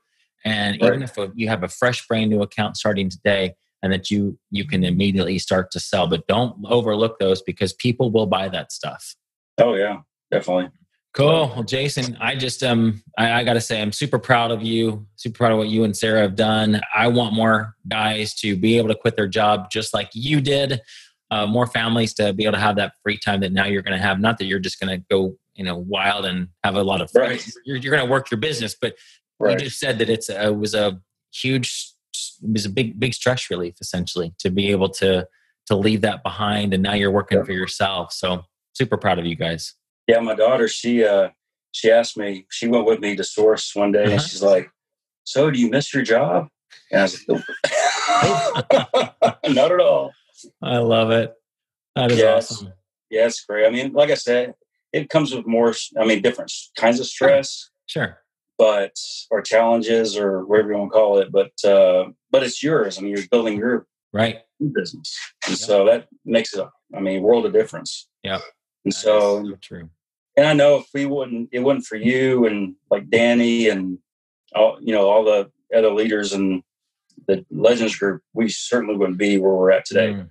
And 0.46 0.82
right. 0.82 0.88
even 0.88 1.04
if 1.04 1.18
you 1.36 1.50
have 1.50 1.64
a 1.64 1.68
fresh, 1.68 2.08
brand 2.08 2.30
new 2.30 2.42
account 2.42 2.78
starting 2.78 3.10
today, 3.10 3.56
and 3.86 3.94
that 3.94 4.10
you 4.10 4.38
you 4.50 4.66
can 4.66 4.84
immediately 4.84 5.38
start 5.38 5.70
to 5.72 5.80
sell 5.80 6.08
but 6.08 6.26
don't 6.28 6.56
overlook 6.66 7.20
those 7.20 7.44
because 7.44 7.72
people 7.74 8.12
will 8.12 8.26
buy 8.26 8.50
that 8.50 8.72
stuff. 8.72 9.16
Oh 9.60 9.76
yeah 9.76 10.00
definitely. 10.32 10.70
Cool. 11.14 11.52
Well 11.56 11.64
jason 11.64 12.18
i 12.20 12.36
just 12.36 12.64
um 12.64 13.04
i, 13.18 13.32
I 13.32 13.44
gotta 13.44 13.62
say 13.62 13.82
i'm 13.82 13.92
super 13.94 14.20
proud 14.20 14.52
of 14.52 14.62
you 14.62 15.08
super 15.16 15.38
proud 15.38 15.52
of 15.54 15.60
what 15.60 15.70
you 15.70 15.84
and 15.84 15.96
sarah 15.96 16.22
have 16.22 16.36
done. 16.36 16.82
I 16.96 17.08
want 17.08 17.34
more 17.34 17.76
guys 17.88 18.34
to 18.42 18.58
be 18.58 18.78
able 18.78 18.90
to 18.90 18.96
quit 18.96 19.16
their 19.16 19.28
job 19.28 19.70
just 19.72 19.94
like 19.94 20.10
you 20.14 20.42
did 20.42 20.82
uh, 21.32 21.46
more 21.46 21.68
families 21.68 22.14
to 22.14 22.34
be 22.34 22.44
able 22.44 22.54
to 22.54 22.60
have 22.60 22.76
that 22.76 22.94
free 23.04 23.18
time 23.18 23.42
that 23.42 23.52
now 23.52 23.66
you're 23.66 23.82
going 23.82 23.98
to 23.98 24.04
have 24.04 24.20
not 24.20 24.38
that 24.38 24.46
you're 24.46 24.60
just 24.60 24.80
going 24.80 25.00
to 25.00 25.04
go 25.10 25.36
you 25.56 25.64
know 25.64 25.78
wild 25.78 26.26
and 26.26 26.50
have 26.64 26.76
a 26.76 26.84
lot 26.84 27.02
of 27.02 27.10
friends 27.12 27.46
right. 27.46 27.54
you're, 27.66 27.78
you're 27.78 27.92
going 27.92 28.06
to 28.06 28.12
work 28.12 28.30
your 28.30 28.40
business 28.40 28.76
but 28.80 28.96
right. 29.40 29.60
you 29.60 29.66
just 29.66 29.80
said 29.80 29.98
that 30.00 30.10
it's 30.10 30.30
a, 30.30 30.48
it 30.48 30.58
was 30.58 30.74
a 30.74 31.00
huge 31.34 31.92
it 32.44 32.52
was 32.52 32.66
a 32.66 32.70
big 32.70 33.00
big 33.00 33.14
stress 33.14 33.50
relief 33.50 33.76
essentially 33.82 34.34
to 34.40 34.50
be 34.50 34.70
able 34.72 34.90
to 34.90 35.28
to 35.66 35.76
leave 35.76 36.02
that 36.02 36.22
behind 36.24 36.74
and 36.74 36.84
now 36.84 36.94
you're 36.94 37.12
working 37.12 37.40
yeah. 37.40 37.44
for 37.44 37.54
yourself 37.54 38.12
so 38.12 38.44
super 38.74 38.98
proud 38.98 39.18
of 39.18 39.26
you 39.26 39.36
guys 39.36 39.74
yeah 40.08 40.20
my 40.20 40.36
daughter 40.36 40.68
she 40.68 41.04
uh 41.04 41.30
she 41.72 41.92
asked 41.92 42.18
me 42.18 42.46
she 42.52 42.68
went 42.68 42.86
with 42.86 43.00
me 43.00 43.16
to 43.16 43.24
source 43.24 43.76
one 43.76 43.92
day 43.92 44.04
uh-huh. 44.04 44.14
and 44.14 44.22
she's 44.22 44.44
like 44.44 44.70
so 45.24 45.50
do 45.50 45.60
you 45.60 45.70
miss 45.70 45.94
your 45.94 46.04
job 46.04 46.48
and 46.92 47.00
i 47.00 47.04
was 47.04 47.28
like 47.28 47.44
nope. 47.64 49.36
not 49.50 49.72
at 49.72 49.80
all 49.80 50.12
i 50.62 50.78
love 50.78 51.12
it. 51.12 51.34
That 51.96 52.12
is 52.12 52.18
yes. 52.18 52.52
awesome. 52.52 52.74
Yeah 53.10 53.26
it's 53.28 53.44
great. 53.46 53.66
I 53.66 53.70
mean 53.70 53.94
like 53.94 54.10
i 54.10 54.16
said 54.16 54.54
it 54.94 55.10
comes 55.10 55.34
with 55.34 55.46
more 55.46 55.74
i 56.00 56.06
mean 56.06 56.22
different 56.22 56.52
kinds 56.78 57.00
of 57.00 57.06
stress 57.06 57.70
sure. 57.86 58.20
but 58.58 58.96
or 59.32 59.42
challenges 59.42 60.18
or 60.18 60.46
whatever 60.46 60.72
you 60.72 60.78
want 60.78 60.92
to 60.92 60.98
call 60.98 61.20
it 61.20 61.32
but 61.32 61.52
uh 61.70 62.10
but 62.32 62.44
it's 62.44 62.62
yours. 62.64 62.98
I 62.98 63.02
mean 63.02 63.16
you're 63.16 63.28
building 63.30 63.58
your 63.58 63.88
right. 64.14 64.42
business. 64.74 65.16
And 65.48 65.58
so 65.58 65.86
that 65.86 66.08
makes 66.26 66.54
it 66.54 66.66
i 66.96 67.00
mean 67.00 67.22
world 67.22 67.46
of 67.46 67.54
difference. 67.54 68.08
Yeah 68.24 68.40
and 68.84 68.94
so, 68.94 69.44
so, 69.44 69.56
true. 69.62 69.90
and 70.38 70.46
i 70.46 70.54
know 70.54 70.78
if 70.78 70.86
we 70.94 71.06
wouldn't 71.06 71.50
it 71.52 71.60
wasn't 71.60 71.86
for 71.86 71.96
you 71.96 72.46
and 72.46 72.76
like 72.92 73.10
danny 73.10 73.70
and 73.70 73.98
all 74.56 74.78
you 74.80 74.94
know 74.94 75.10
all 75.10 75.24
the 75.24 75.50
other 75.76 75.92
leaders 75.92 76.34
and 76.34 76.62
the 77.28 77.46
legends 77.50 77.96
group 77.96 78.22
we 78.34 78.50
certainly 78.50 78.96
wouldn't 78.96 79.18
be 79.18 79.38
where 79.38 79.54
we're 79.54 79.72
at 79.72 79.86
today. 79.86 80.14
Mm. 80.14 80.30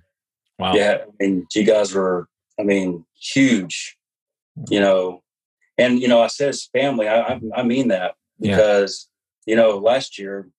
Wow 0.59 0.73
yeah 0.73 0.97
i 1.03 1.23
mean 1.23 1.45
you 1.53 1.63
guys 1.63 1.93
were 1.93 2.27
i 2.59 2.63
mean 2.63 3.05
huge 3.19 3.97
you 4.69 4.79
know 4.79 5.21
and 5.77 5.99
you 5.99 6.07
know, 6.07 6.21
I 6.21 6.27
says 6.27 6.69
family. 6.71 7.07
I 7.07 7.39
I 7.55 7.63
mean 7.63 7.89
that 7.89 8.15
because 8.39 9.09
yeah. 9.45 9.51
you 9.51 9.57
know, 9.57 9.77
last 9.77 10.17
year 10.17 10.49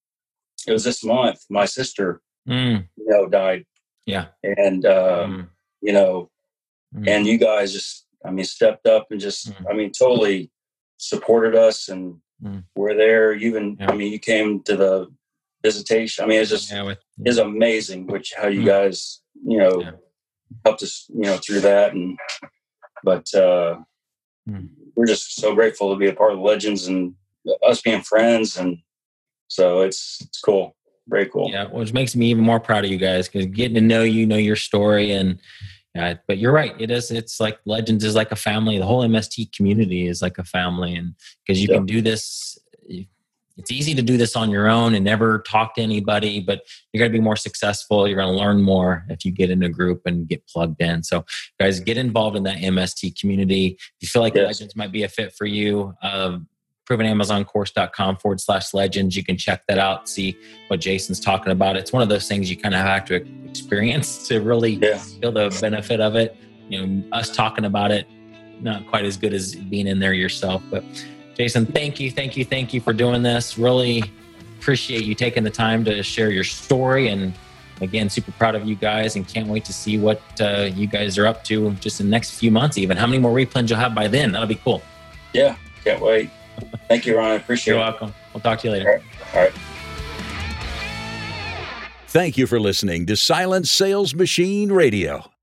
it 0.66 0.72
was 0.72 0.84
this 0.84 1.04
month. 1.04 1.44
My 1.48 1.64
sister, 1.64 2.20
mm. 2.48 2.86
you 2.96 3.06
know, 3.06 3.28
died. 3.28 3.64
Yeah, 4.04 4.26
and 4.42 4.84
uh, 4.84 5.26
mm. 5.26 5.48
you 5.80 5.92
know, 5.92 6.30
mm. 6.94 7.08
and 7.08 7.26
you 7.26 7.38
guys 7.38 7.72
just, 7.72 8.06
I 8.24 8.30
mean, 8.30 8.44
stepped 8.44 8.86
up 8.86 9.08
and 9.10 9.20
just, 9.20 9.50
mm. 9.50 9.70
I 9.70 9.74
mean, 9.74 9.90
totally 9.90 10.50
supported 10.98 11.56
us 11.56 11.88
and 11.88 12.16
mm. 12.42 12.62
were 12.76 12.94
there. 12.94 13.32
Even, 13.32 13.76
yeah. 13.80 13.90
I 13.90 13.96
mean, 13.96 14.12
you 14.12 14.18
came 14.18 14.62
to 14.64 14.76
the 14.76 15.08
visitation. 15.62 16.24
I 16.24 16.28
mean, 16.28 16.40
it's 16.40 16.50
just 16.50 16.70
yeah, 16.70 16.82
with, 16.82 16.98
is 17.24 17.38
amazing, 17.38 18.06
which 18.06 18.34
how 18.36 18.46
you 18.46 18.60
mm. 18.60 18.66
guys, 18.66 19.22
you 19.46 19.58
know, 19.58 19.92
helped 20.64 20.82
us, 20.82 21.06
you 21.08 21.22
know, 21.22 21.38
through 21.38 21.60
that 21.60 21.94
and. 21.94 22.18
But 23.04 23.32
uh, 23.34 23.76
mm 24.48 24.68
we're 24.96 25.06
just 25.06 25.36
so 25.36 25.54
grateful 25.54 25.92
to 25.92 25.98
be 25.98 26.08
a 26.08 26.12
part 26.12 26.32
of 26.32 26.38
the 26.38 26.44
legends 26.44 26.88
and 26.88 27.14
us 27.64 27.82
being 27.82 28.00
friends 28.00 28.56
and 28.56 28.78
so 29.48 29.82
it's 29.82 30.18
it's 30.22 30.40
cool 30.40 30.74
very 31.08 31.26
cool. 31.26 31.48
Yeah 31.50 31.66
which 31.66 31.92
makes 31.92 32.16
me 32.16 32.26
even 32.30 32.42
more 32.42 32.58
proud 32.58 32.84
of 32.84 32.90
you 32.90 32.96
guys 32.96 33.28
because 33.28 33.46
getting 33.46 33.74
to 33.74 33.80
know 33.80 34.02
you 34.02 34.26
know 34.26 34.36
your 34.36 34.56
story 34.56 35.12
and 35.12 35.38
yeah 35.94 36.14
but 36.26 36.38
you're 36.38 36.52
right 36.52 36.74
it 36.80 36.90
is 36.90 37.10
it's 37.10 37.38
like 37.38 37.60
legends 37.64 38.02
is 38.02 38.16
like 38.16 38.32
a 38.32 38.36
family 38.36 38.78
the 38.78 38.86
whole 38.86 39.06
mst 39.06 39.54
community 39.54 40.08
is 40.08 40.20
like 40.20 40.38
a 40.38 40.44
family 40.44 40.96
and 40.96 41.14
because 41.46 41.62
you 41.62 41.68
can 41.68 41.86
do 41.86 42.00
this 42.00 42.58
it's 43.56 43.70
easy 43.70 43.94
to 43.94 44.02
do 44.02 44.16
this 44.16 44.36
on 44.36 44.50
your 44.50 44.68
own 44.68 44.94
and 44.94 45.04
never 45.04 45.40
talk 45.40 45.74
to 45.76 45.80
anybody, 45.80 46.40
but 46.40 46.62
you're 46.92 47.00
going 47.00 47.10
to 47.10 47.18
be 47.18 47.22
more 47.22 47.36
successful. 47.36 48.06
You're 48.06 48.18
going 48.18 48.32
to 48.32 48.38
learn 48.38 48.62
more 48.62 49.04
if 49.08 49.24
you 49.24 49.32
get 49.32 49.50
in 49.50 49.62
a 49.62 49.68
group 49.68 50.02
and 50.04 50.28
get 50.28 50.46
plugged 50.46 50.80
in. 50.82 51.02
So, 51.02 51.24
guys, 51.58 51.80
get 51.80 51.96
involved 51.96 52.36
in 52.36 52.42
that 52.42 52.58
MST 52.58 53.18
community. 53.18 53.76
If 53.78 53.94
you 54.00 54.08
feel 54.08 54.22
like 54.22 54.34
yes. 54.34 54.46
Legends 54.46 54.76
might 54.76 54.92
be 54.92 55.04
a 55.04 55.08
fit 55.08 55.32
for 55.32 55.46
you, 55.46 55.94
uh, 56.02 56.38
provenamazoncourse.com 56.86 58.18
forward 58.18 58.40
slash 58.40 58.74
legends. 58.74 59.16
You 59.16 59.24
can 59.24 59.36
check 59.36 59.62
that 59.68 59.78
out, 59.78 60.08
see 60.08 60.36
what 60.68 60.80
Jason's 60.80 61.18
talking 61.18 61.50
about. 61.50 61.76
It's 61.76 61.92
one 61.92 62.02
of 62.02 62.08
those 62.08 62.28
things 62.28 62.50
you 62.50 62.56
kind 62.56 62.74
of 62.74 62.82
have 62.82 63.06
to 63.06 63.26
experience 63.48 64.28
to 64.28 64.40
really 64.40 64.74
yeah. 64.74 64.98
feel 64.98 65.32
the 65.32 65.56
benefit 65.60 66.00
of 66.00 66.14
it. 66.14 66.36
You 66.68 66.86
know, 66.86 67.04
us 67.12 67.34
talking 67.34 67.64
about 67.64 67.90
it, 67.90 68.06
not 68.60 68.86
quite 68.86 69.04
as 69.04 69.16
good 69.16 69.32
as 69.32 69.54
being 69.54 69.86
in 69.86 69.98
there 69.98 70.12
yourself, 70.12 70.62
but 70.70 70.84
Jason, 71.36 71.66
thank 71.66 72.00
you, 72.00 72.10
thank 72.10 72.36
you, 72.36 72.44
thank 72.44 72.72
you 72.72 72.80
for 72.80 72.92
doing 72.92 73.22
this. 73.22 73.58
Really 73.58 74.02
appreciate 74.58 75.04
you 75.04 75.14
taking 75.14 75.44
the 75.44 75.50
time 75.50 75.84
to 75.84 76.02
share 76.02 76.30
your 76.30 76.44
story. 76.44 77.08
And 77.08 77.34
again, 77.82 78.08
super 78.08 78.32
proud 78.32 78.54
of 78.54 78.66
you 78.66 78.74
guys 78.74 79.16
and 79.16 79.28
can't 79.28 79.46
wait 79.46 79.64
to 79.66 79.72
see 79.72 79.98
what 79.98 80.22
uh, 80.40 80.70
you 80.74 80.86
guys 80.86 81.18
are 81.18 81.26
up 81.26 81.44
to 81.44 81.72
just 81.74 82.00
in 82.00 82.06
the 82.06 82.10
next 82.10 82.30
few 82.30 82.50
months, 82.50 82.78
even. 82.78 82.96
How 82.96 83.06
many 83.06 83.18
more 83.18 83.32
replens 83.32 83.68
you'll 83.68 83.78
have 83.78 83.94
by 83.94 84.08
then? 84.08 84.32
That'll 84.32 84.48
be 84.48 84.54
cool. 84.54 84.82
Yeah, 85.34 85.56
can't 85.84 86.00
wait. 86.00 86.30
Thank 86.88 87.04
you, 87.04 87.18
Ryan. 87.18 87.40
Appreciate 87.40 87.74
You're 87.74 87.82
it. 87.82 87.84
You're 87.84 87.90
welcome. 87.90 88.14
We'll 88.32 88.40
talk 88.40 88.60
to 88.60 88.68
you 88.68 88.72
later. 88.72 88.88
All 88.88 88.94
right. 88.94 89.02
All 89.34 89.42
right. 89.42 89.52
Thank 92.08 92.38
you 92.38 92.46
for 92.46 92.58
listening 92.58 93.04
to 93.06 93.16
Silent 93.16 93.68
Sales 93.68 94.14
Machine 94.14 94.72
Radio. 94.72 95.30